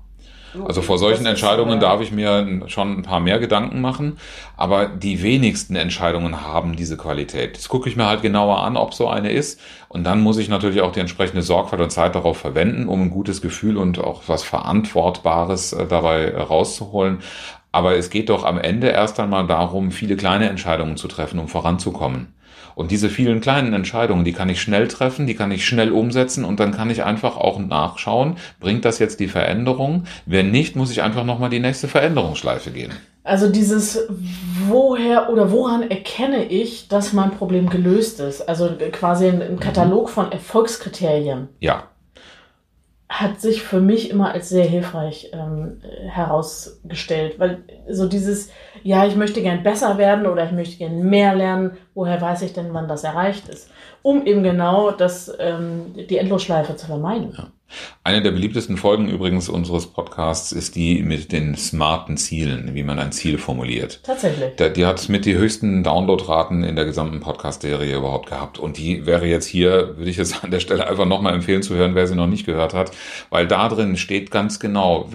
Also 0.67 0.83
vor 0.83 0.99
solchen 0.99 1.27
Entscheidungen 1.27 1.79
darf 1.79 2.01
ich 2.01 2.11
mir 2.11 2.63
schon 2.67 2.99
ein 2.99 3.03
paar 3.03 3.21
mehr 3.21 3.39
Gedanken 3.39 3.81
machen, 3.81 4.19
aber 4.57 4.87
die 4.87 5.23
wenigsten 5.23 5.77
Entscheidungen 5.77 6.43
haben 6.43 6.77
diese 6.77 6.97
Qualität. 6.97 7.57
Das 7.57 7.69
gucke 7.69 7.89
ich 7.89 7.97
mir 7.97 8.07
halt 8.07 8.23
genauer 8.23 8.63
an, 8.63 8.77
ob 8.77 8.95
so 8.95 9.09
eine 9.09 9.31
ist. 9.31 9.61
Und 9.89 10.05
dann 10.05 10.21
muss 10.21 10.39
ich 10.39 10.49
natürlich 10.49 10.81
auch 10.81 10.93
die 10.93 11.01
entsprechende 11.01 11.43
Sorgfalt 11.43 11.83
und 11.83 11.91
Zeit 11.91 12.15
darauf 12.15 12.39
verwenden, 12.39 12.89
um 12.89 13.03
ein 13.03 13.11
gutes 13.11 13.41
Gefühl 13.43 13.77
und 13.77 13.99
auch 13.99 14.23
was 14.27 14.43
Verantwortbares 14.43 15.73
äh, 15.73 15.87
dabei 15.87 16.35
rauszuholen. 16.37 17.19
Aber 17.73 17.95
es 17.97 18.11
geht 18.11 18.29
doch 18.29 18.45
am 18.45 18.59
Ende 18.59 18.89
erst 18.89 19.21
einmal 19.21 19.47
darum, 19.47 19.93
viele 19.93 20.17
kleine 20.17 20.49
Entscheidungen 20.49 20.97
zu 20.97 21.07
treffen, 21.07 21.39
um 21.39 21.47
voranzukommen. 21.47 22.35
Und 22.75 22.91
diese 22.91 23.09
vielen 23.09 23.41
kleinen 23.41 23.73
Entscheidungen, 23.73 24.25
die 24.25 24.33
kann 24.33 24.49
ich 24.49 24.61
schnell 24.61 24.89
treffen, 24.89 25.27
die 25.27 25.35
kann 25.35 25.53
ich 25.53 25.67
schnell 25.67 25.93
umsetzen 25.93 26.45
und 26.45 26.61
dann 26.61 26.73
kann 26.73 26.91
ich 26.91 27.05
einfach 27.05 27.37
auch 27.37 27.59
nachschauen, 27.59 28.37
bringt 28.59 28.85
das 28.85 28.99
jetzt 28.99 29.21
die 29.21 29.29
Veränderung? 29.29 30.05
Wenn 30.27 30.51
nicht, 30.51 30.77
muss 30.77 30.91
ich 30.91 31.03
einfach 31.03 31.25
nochmal 31.25 31.51
die 31.51 31.61
nächste 31.61 31.89
Veränderungsschleife 31.89 32.71
gehen. 32.71 32.93
Also 33.23 33.51
dieses 33.51 34.09
woher 34.67 35.31
oder 35.31 35.53
woran 35.53 35.91
erkenne 35.91 36.45
ich, 36.45 36.89
dass 36.89 37.13
mein 37.13 37.33
Problem 37.33 37.69
gelöst 37.69 38.19
ist? 38.19 38.49
Also 38.49 38.71
quasi 38.93 39.29
ein, 39.29 39.61
Katalog 39.61 40.09
von 40.09 40.33
Erfolgskriterien. 40.33 41.49
Ja 41.61 41.90
hat 43.11 43.41
sich 43.41 43.65
für 43.65 43.81
mich 43.81 44.09
immer 44.09 44.33
als 44.33 44.49
sehr 44.49 44.65
hilfreich 44.65 45.33
ähm, 45.33 45.83
herausgestellt, 46.07 47.41
weil 47.41 47.65
so 47.89 48.09
dieses, 48.09 48.51
ja, 48.85 49.05
ich 49.05 49.17
möchte 49.17 49.43
gern 49.43 49.65
besser 49.65 49.99
werden 49.99 50.29
oder 50.29 50.45
ich 50.47 50.53
möchte 50.53 50.79
gern 50.79 51.03
mehr 51.03 51.35
lernen, 51.35 51.77
woher 51.93 52.21
weiß 52.21 52.43
ich 52.43 52.53
denn, 52.53 52.73
wann 52.73 52.87
das 52.87 53.03
erreicht 53.03 53.49
ist? 53.49 53.69
Um 54.03 54.25
eben 54.27 54.45
genau 54.45 54.93
das, 54.93 55.31
ähm, 55.41 55.93
die 56.09 56.19
Endlosschleife 56.19 56.77
zu 56.77 56.87
vermeiden. 56.87 57.35
Ja. 57.37 57.49
Eine 58.05 58.23
der 58.23 58.31
beliebtesten 58.31 58.77
Folgen 58.77 59.09
übrigens 59.09 59.49
unseres 59.49 59.87
Podcasts 59.87 60.53
ist 60.53 60.75
die 60.75 61.03
mit 61.03 61.33
den 61.33 61.57
smarten 61.57 62.17
Zielen, 62.17 62.75
wie 62.75 62.83
man 62.83 62.99
ein 62.99 63.13
Ziel 63.13 63.39
formuliert. 63.39 64.01
Tatsächlich. 64.03 64.55
Die 64.75 64.87
hat 64.87 65.09
mit 65.09 65.25
die 65.25 65.37
höchsten 65.37 65.83
Downloadraten 65.83 66.63
in 66.63 66.77
der 66.77 66.85
gesamten 66.85 67.21
Podcast-Serie 67.21 67.97
überhaupt 67.97 68.29
gehabt. 68.29 68.59
Und 68.59 68.79
die 68.79 69.07
wäre 69.07 69.27
jetzt 69.27 69.47
hier, 69.47 69.97
würde 69.97 70.11
ich 70.11 70.17
jetzt 70.17 70.43
an 70.43 70.51
der 70.51 70.61
Stelle 70.61 70.89
einfach 70.89 71.07
nochmal 71.07 71.35
empfehlen 71.35 71.63
zu 71.63 71.75
hören, 71.75 71.95
wer 71.95 72.07
sie 72.07 72.15
noch 72.15 72.27
nicht 72.27 72.47
gehört 72.47 72.75
hat, 72.75 72.93
weil 73.31 73.47
da 73.47 73.69
drin 73.69 73.97
steht 73.97 74.31
ganz 74.31 74.61
genau, 74.61 75.09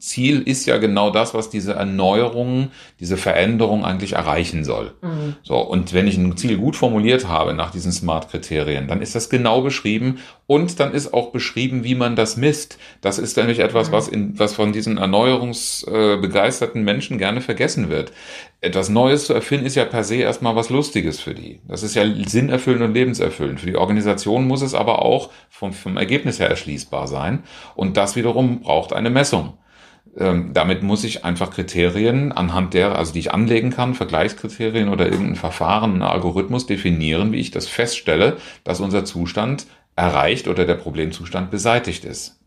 Ziel 0.00 0.40
ist 0.40 0.64
ja 0.64 0.78
genau 0.78 1.10
das, 1.10 1.34
was 1.34 1.50
diese 1.50 1.74
Erneuerung, 1.74 2.70
diese 3.00 3.18
Veränderung 3.18 3.84
eigentlich 3.84 4.14
erreichen 4.14 4.64
soll. 4.64 4.94
Mhm. 5.02 5.36
So. 5.42 5.58
Und 5.58 5.92
wenn 5.92 6.06
ich 6.06 6.16
ein 6.16 6.38
Ziel 6.38 6.56
gut 6.56 6.74
formuliert 6.74 7.28
habe 7.28 7.52
nach 7.52 7.70
diesen 7.70 7.92
Smart-Kriterien, 7.92 8.88
dann 8.88 9.02
ist 9.02 9.14
das 9.14 9.28
genau 9.28 9.60
beschrieben 9.60 10.18
und 10.46 10.80
dann 10.80 10.94
ist 10.94 11.12
auch 11.12 11.32
beschrieben, 11.32 11.84
wie 11.84 11.94
man 11.94 12.16
das 12.16 12.38
misst. 12.38 12.78
Das 13.02 13.18
ist 13.18 13.36
nämlich 13.36 13.58
etwas, 13.58 13.88
mhm. 13.88 13.92
was 13.92 14.08
in, 14.08 14.38
was 14.38 14.54
von 14.54 14.72
diesen 14.72 14.96
erneuerungsbegeisterten 14.96 16.82
Menschen 16.82 17.18
gerne 17.18 17.42
vergessen 17.42 17.90
wird. 17.90 18.10
Etwas 18.62 18.88
Neues 18.88 19.26
zu 19.26 19.34
erfinden 19.34 19.66
ist 19.66 19.76
ja 19.76 19.84
per 19.84 20.02
se 20.02 20.16
erstmal 20.16 20.56
was 20.56 20.70
Lustiges 20.70 21.20
für 21.20 21.34
die. 21.34 21.60
Das 21.68 21.82
ist 21.82 21.94
ja 21.94 22.04
sinnerfüllend 22.26 22.82
und 22.82 22.94
lebenserfüllend. 22.94 23.60
Für 23.60 23.66
die 23.66 23.76
Organisation 23.76 24.46
muss 24.46 24.62
es 24.62 24.74
aber 24.74 25.02
auch 25.02 25.28
vom, 25.50 25.74
vom 25.74 25.98
Ergebnis 25.98 26.40
her 26.40 26.48
erschließbar 26.48 27.06
sein. 27.06 27.44
Und 27.74 27.98
das 27.98 28.16
wiederum 28.16 28.60
braucht 28.60 28.94
eine 28.94 29.10
Messung. 29.10 29.58
Ähm, 30.16 30.52
damit 30.52 30.82
muss 30.82 31.04
ich 31.04 31.24
einfach 31.24 31.50
Kriterien 31.50 32.32
anhand 32.32 32.74
der, 32.74 32.96
also 32.96 33.12
die 33.12 33.20
ich 33.20 33.32
anlegen 33.32 33.70
kann, 33.70 33.94
Vergleichskriterien 33.94 34.88
oder 34.88 35.06
irgendein 35.06 35.36
Verfahren, 35.36 35.92
einen 35.92 36.02
Algorithmus 36.02 36.66
definieren, 36.66 37.32
wie 37.32 37.40
ich 37.40 37.50
das 37.52 37.68
feststelle, 37.68 38.36
dass 38.64 38.80
unser 38.80 39.04
Zustand 39.04 39.66
erreicht 39.94 40.48
oder 40.48 40.64
der 40.64 40.74
Problemzustand 40.74 41.50
beseitigt 41.50 42.04
ist. 42.04 42.40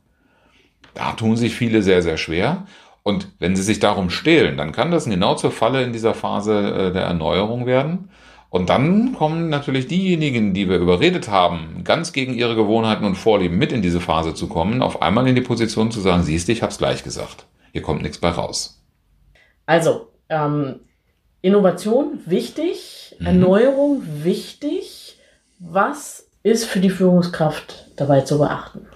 Da 0.94 1.14
tun 1.14 1.38
sich 1.38 1.56
viele 1.56 1.82
sehr, 1.82 2.02
sehr 2.02 2.18
schwer. 2.18 2.68
Und 3.02 3.28
wenn 3.40 3.56
sie 3.56 3.64
sich 3.64 3.80
darum 3.80 4.10
stehlen, 4.10 4.56
dann 4.58 4.72
kann 4.72 4.92
das 4.92 5.06
genau 5.06 5.36
zur 5.36 5.52
Falle 5.52 5.84
in 5.84 5.92
dieser 5.92 6.14
Phase 6.14 6.90
äh, 6.90 6.94
der 6.94 7.04
Erneuerung 7.04 7.66
werden. 7.66 8.10
Und 8.54 8.70
dann 8.70 9.14
kommen 9.14 9.50
natürlich 9.50 9.88
diejenigen, 9.88 10.54
die 10.54 10.70
wir 10.70 10.78
überredet 10.78 11.28
haben, 11.28 11.84
ganz 11.84 12.14
gegen 12.14 12.36
ihre 12.36 12.56
Gewohnheiten 12.56 13.04
und 13.04 13.16
Vorlieben 13.16 13.58
mit 13.58 13.72
in 13.72 13.82
diese 13.82 14.00
Phase 14.00 14.34
zu 14.36 14.48
kommen, 14.48 14.82
auf 14.82 15.02
einmal 15.02 15.28
in 15.28 15.36
die 15.36 15.42
Position 15.42 15.90
zu 15.92 16.00
sagen, 16.00 16.24
siehst 16.24 16.48
du, 16.48 16.52
ich 16.52 16.62
hab's 16.62 16.78
gleich 16.78 17.04
gesagt 17.04 17.48
hier 17.74 17.82
kommt 17.82 18.04
nichts 18.04 18.20
bei 18.20 18.30
raus. 18.30 18.82
Also, 19.66 20.08
ähm, 20.30 20.80
Innovation 21.42 22.20
wichtig, 22.26 23.16
mhm. 23.20 23.26
Erneuerung 23.26 24.04
wichtig. 24.24 25.20
Was 25.60 26.30
ist 26.44 26.66
für 26.66 26.80
die 26.80 26.90
Führungskraft 26.90 27.92
dabei 27.98 28.22
zu 28.22 28.38
beachten? 28.38 28.88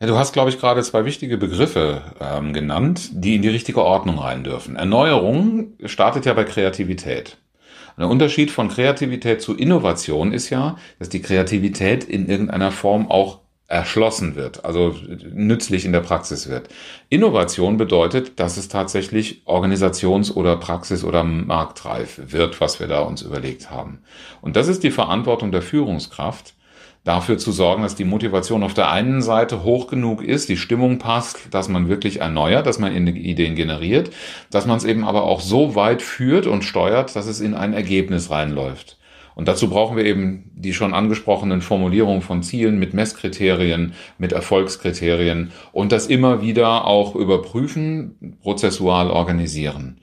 Ja, 0.00 0.08
du 0.08 0.16
hast, 0.16 0.32
glaube 0.32 0.50
ich, 0.50 0.58
gerade 0.58 0.82
zwei 0.82 1.04
wichtige 1.04 1.36
Begriffe 1.36 2.02
ähm, 2.20 2.52
genannt, 2.52 3.10
die 3.12 3.36
in 3.36 3.42
die 3.42 3.48
richtige 3.48 3.84
Ordnung 3.84 4.18
rein 4.18 4.42
dürfen. 4.42 4.74
Erneuerung 4.74 5.74
startet 5.84 6.24
ja 6.24 6.34
bei 6.34 6.44
Kreativität. 6.44 7.36
Der 7.98 8.08
Unterschied 8.08 8.50
von 8.50 8.68
Kreativität 8.68 9.42
zu 9.42 9.54
Innovation 9.54 10.32
ist 10.32 10.50
ja, 10.50 10.76
dass 10.98 11.08
die 11.08 11.22
Kreativität 11.22 12.04
in 12.04 12.28
irgendeiner 12.28 12.70
Form 12.70 13.10
auch 13.10 13.40
erschlossen 13.72 14.34
wird, 14.36 14.66
also 14.66 14.94
nützlich 15.32 15.86
in 15.86 15.92
der 15.92 16.00
Praxis 16.00 16.48
wird. 16.48 16.68
Innovation 17.08 17.78
bedeutet, 17.78 18.38
dass 18.38 18.58
es 18.58 18.68
tatsächlich 18.68 19.42
organisations- 19.46 20.30
oder 20.30 20.56
Praxis- 20.56 21.04
oder 21.04 21.24
marktreif 21.24 22.20
wird, 22.26 22.60
was 22.60 22.80
wir 22.80 22.86
da 22.86 23.00
uns 23.00 23.22
überlegt 23.22 23.70
haben. 23.70 24.00
Und 24.42 24.56
das 24.56 24.68
ist 24.68 24.82
die 24.82 24.90
Verantwortung 24.90 25.52
der 25.52 25.62
Führungskraft, 25.62 26.54
dafür 27.04 27.36
zu 27.36 27.50
sorgen, 27.50 27.82
dass 27.82 27.96
die 27.96 28.04
Motivation 28.04 28.62
auf 28.62 28.74
der 28.74 28.90
einen 28.90 29.22
Seite 29.22 29.64
hoch 29.64 29.88
genug 29.88 30.22
ist, 30.22 30.48
die 30.48 30.56
Stimmung 30.56 30.98
passt, 30.98 31.52
dass 31.52 31.68
man 31.68 31.88
wirklich 31.88 32.20
erneuert, 32.20 32.66
dass 32.66 32.78
man 32.78 32.94
Ideen 33.06 33.56
generiert, 33.56 34.10
dass 34.50 34.66
man 34.66 34.76
es 34.76 34.84
eben 34.84 35.04
aber 35.04 35.24
auch 35.24 35.40
so 35.40 35.74
weit 35.74 36.02
führt 36.02 36.46
und 36.46 36.64
steuert, 36.64 37.16
dass 37.16 37.26
es 37.26 37.40
in 37.40 37.54
ein 37.54 37.72
Ergebnis 37.72 38.30
reinläuft. 38.30 38.98
Und 39.34 39.48
dazu 39.48 39.70
brauchen 39.70 39.96
wir 39.96 40.04
eben 40.04 40.50
die 40.54 40.74
schon 40.74 40.92
angesprochenen 40.92 41.62
Formulierungen 41.62 42.22
von 42.22 42.42
Zielen 42.42 42.78
mit 42.78 42.92
Messkriterien, 42.92 43.94
mit 44.18 44.32
Erfolgskriterien 44.32 45.52
und 45.72 45.90
das 45.90 46.06
immer 46.06 46.42
wieder 46.42 46.86
auch 46.86 47.14
überprüfen, 47.16 48.36
prozessual 48.42 49.10
organisieren. 49.10 49.98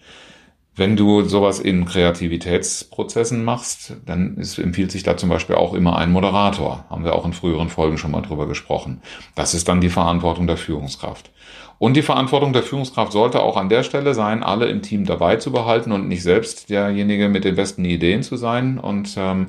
Wenn 0.79 0.95
du 0.95 1.23
sowas 1.23 1.59
in 1.59 1.83
Kreativitätsprozessen 1.83 3.43
machst, 3.43 3.97
dann 4.05 4.37
ist, 4.37 4.57
empfiehlt 4.59 4.93
sich 4.93 5.03
da 5.03 5.17
zum 5.17 5.27
Beispiel 5.27 5.57
auch 5.57 5.73
immer 5.73 5.97
ein 5.97 6.09
Moderator. 6.09 6.85
Haben 6.89 7.03
wir 7.03 7.15
auch 7.15 7.25
in 7.25 7.33
früheren 7.33 7.67
Folgen 7.67 7.97
schon 7.97 8.11
mal 8.11 8.21
drüber 8.21 8.47
gesprochen. 8.47 9.01
Das 9.35 9.53
ist 9.53 9.67
dann 9.67 9.81
die 9.81 9.89
Verantwortung 9.89 10.47
der 10.47 10.55
Führungskraft. 10.55 11.31
Und 11.79 11.97
die 11.97 12.01
Verantwortung 12.01 12.53
der 12.53 12.63
Führungskraft 12.63 13.11
sollte 13.11 13.41
auch 13.41 13.57
an 13.57 13.67
der 13.67 13.83
Stelle 13.83 14.13
sein, 14.13 14.41
alle 14.41 14.67
im 14.67 14.81
Team 14.81 15.03
dabei 15.03 15.35
zu 15.35 15.51
behalten 15.51 15.91
und 15.91 16.07
nicht 16.07 16.23
selbst 16.23 16.69
derjenige 16.69 17.27
mit 17.27 17.43
den 17.43 17.55
besten 17.55 17.83
Ideen 17.83 18.23
zu 18.23 18.37
sein 18.37 18.79
und 18.79 19.15
ähm, 19.17 19.47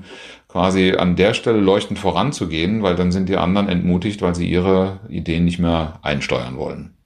quasi 0.49 0.95
an 0.95 1.15
der 1.15 1.35
Stelle 1.35 1.61
leuchtend 1.61 2.01
voranzugehen, 2.01 2.83
weil 2.83 2.97
dann 2.97 3.13
sind 3.13 3.29
die 3.29 3.37
anderen 3.37 3.69
entmutigt, 3.69 4.21
weil 4.21 4.35
sie 4.35 4.51
ihre 4.51 4.99
Ideen 5.09 5.45
nicht 5.45 5.61
mehr 5.61 6.01
einsteuern 6.03 6.57
wollen. 6.57 6.97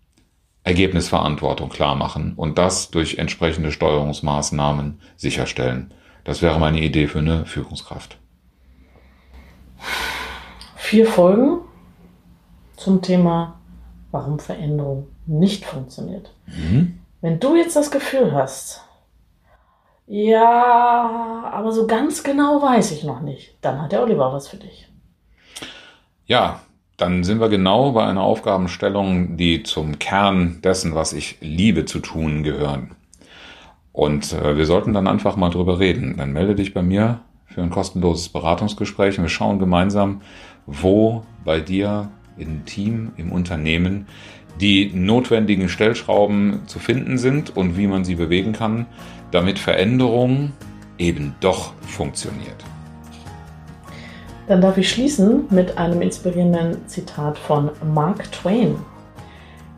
Ergebnisverantwortung 0.64 1.68
klar 1.68 1.94
machen 1.94 2.32
und 2.36 2.58
das 2.58 2.90
durch 2.90 3.18
entsprechende 3.18 3.70
Steuerungsmaßnahmen 3.70 5.00
sicherstellen. 5.16 5.92
Das 6.24 6.40
wäre 6.40 6.58
meine 6.58 6.80
Idee 6.80 7.06
für 7.06 7.18
eine 7.18 7.44
Führungskraft. 7.44 8.18
Vier 10.76 11.06
Folgen 11.06 11.60
zum 12.76 13.02
Thema, 13.02 13.60
warum 14.10 14.38
Veränderung 14.38 15.08
nicht 15.26 15.66
funktioniert. 15.66 16.34
Mhm. 16.46 17.00
Wenn 17.20 17.40
du 17.40 17.56
jetzt 17.56 17.76
das 17.76 17.90
Gefühl 17.90 18.32
hast, 18.32 18.82
ja, 20.06 21.50
aber 21.52 21.72
so 21.72 21.86
ganz 21.86 22.22
genau 22.22 22.60
weiß 22.62 22.92
ich 22.92 23.04
noch 23.04 23.20
nicht, 23.20 23.56
dann 23.60 23.80
hat 23.80 23.92
der 23.92 24.02
Oliver 24.02 24.32
was 24.32 24.48
für 24.48 24.58
dich. 24.58 24.88
Ja, 26.26 26.60
dann 26.96 27.24
sind 27.24 27.40
wir 27.40 27.48
genau 27.48 27.92
bei 27.92 28.04
einer 28.04 28.22
Aufgabenstellung, 28.22 29.36
die 29.36 29.62
zum 29.62 29.98
Kern 29.98 30.60
dessen, 30.62 30.94
was 30.94 31.12
ich 31.12 31.38
liebe 31.40 31.84
zu 31.84 31.98
tun, 31.98 32.42
gehören. 32.42 32.92
Und 33.92 34.32
äh, 34.32 34.56
wir 34.56 34.66
sollten 34.66 34.92
dann 34.92 35.08
einfach 35.08 35.36
mal 35.36 35.50
drüber 35.50 35.78
reden. 35.78 36.16
Dann 36.16 36.32
melde 36.32 36.54
dich 36.54 36.74
bei 36.74 36.82
mir 36.82 37.20
für 37.46 37.62
ein 37.62 37.70
kostenloses 37.70 38.28
Beratungsgespräch 38.28 39.18
und 39.18 39.24
wir 39.24 39.28
schauen 39.28 39.58
gemeinsam, 39.58 40.22
wo 40.66 41.24
bei 41.44 41.60
dir 41.60 42.10
im 42.36 42.64
Team, 42.64 43.12
im 43.16 43.30
Unternehmen 43.30 44.06
die 44.60 44.90
notwendigen 44.92 45.68
Stellschrauben 45.68 46.66
zu 46.66 46.78
finden 46.78 47.18
sind 47.18 47.56
und 47.56 47.76
wie 47.76 47.86
man 47.86 48.04
sie 48.04 48.14
bewegen 48.14 48.52
kann, 48.52 48.86
damit 49.30 49.58
Veränderung 49.58 50.52
eben 50.98 51.34
doch 51.40 51.72
funktioniert. 51.82 52.64
Dann 54.46 54.60
darf 54.60 54.76
ich 54.76 54.90
schließen 54.90 55.46
mit 55.48 55.78
einem 55.78 56.02
inspirierenden 56.02 56.86
Zitat 56.86 57.38
von 57.38 57.70
Mark 57.94 58.30
Twain. 58.30 58.76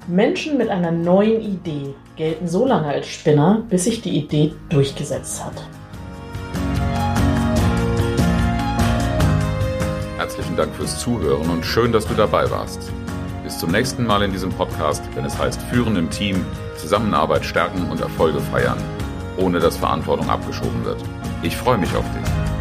Menschen 0.09 0.59
mit 0.59 0.70
einer 0.70 0.90
neuen 0.90 1.40
Idee 1.40 1.94
gelten 2.16 2.48
so 2.48 2.66
lange 2.66 2.88
als 2.88 3.07
Spinner, 3.07 3.62
bis 3.68 3.85
sich 3.85 4.02
die 4.02 4.18
Idee 4.18 4.55
durchgesetzt 4.68 5.44
hat. 5.44 5.64
Herzlichen 10.16 10.57
Dank 10.57 10.74
fürs 10.74 10.98
Zuhören 10.98 11.48
und 11.48 11.64
schön, 11.64 11.92
dass 11.92 12.07
du 12.07 12.14
dabei 12.14 12.50
warst. 12.50 12.90
Bis 13.44 13.59
zum 13.59 13.70
nächsten 13.70 14.05
Mal 14.05 14.22
in 14.22 14.33
diesem 14.33 14.50
Podcast, 14.50 15.02
wenn 15.14 15.24
es 15.24 15.38
heißt 15.38 15.62
Führen 15.62 15.94
im 15.94 16.11
Team, 16.11 16.44
Zusammenarbeit 16.76 17.44
stärken 17.44 17.88
und 17.88 18.00
Erfolge 18.00 18.40
feiern, 18.40 18.79
ohne 19.37 19.61
dass 19.61 19.76
Verantwortung 19.76 20.29
abgeschoben 20.29 20.85
wird. 20.85 21.00
Ich 21.42 21.57
freue 21.57 21.79
mich 21.79 21.94
auf 21.94 22.05
dich. 22.12 22.56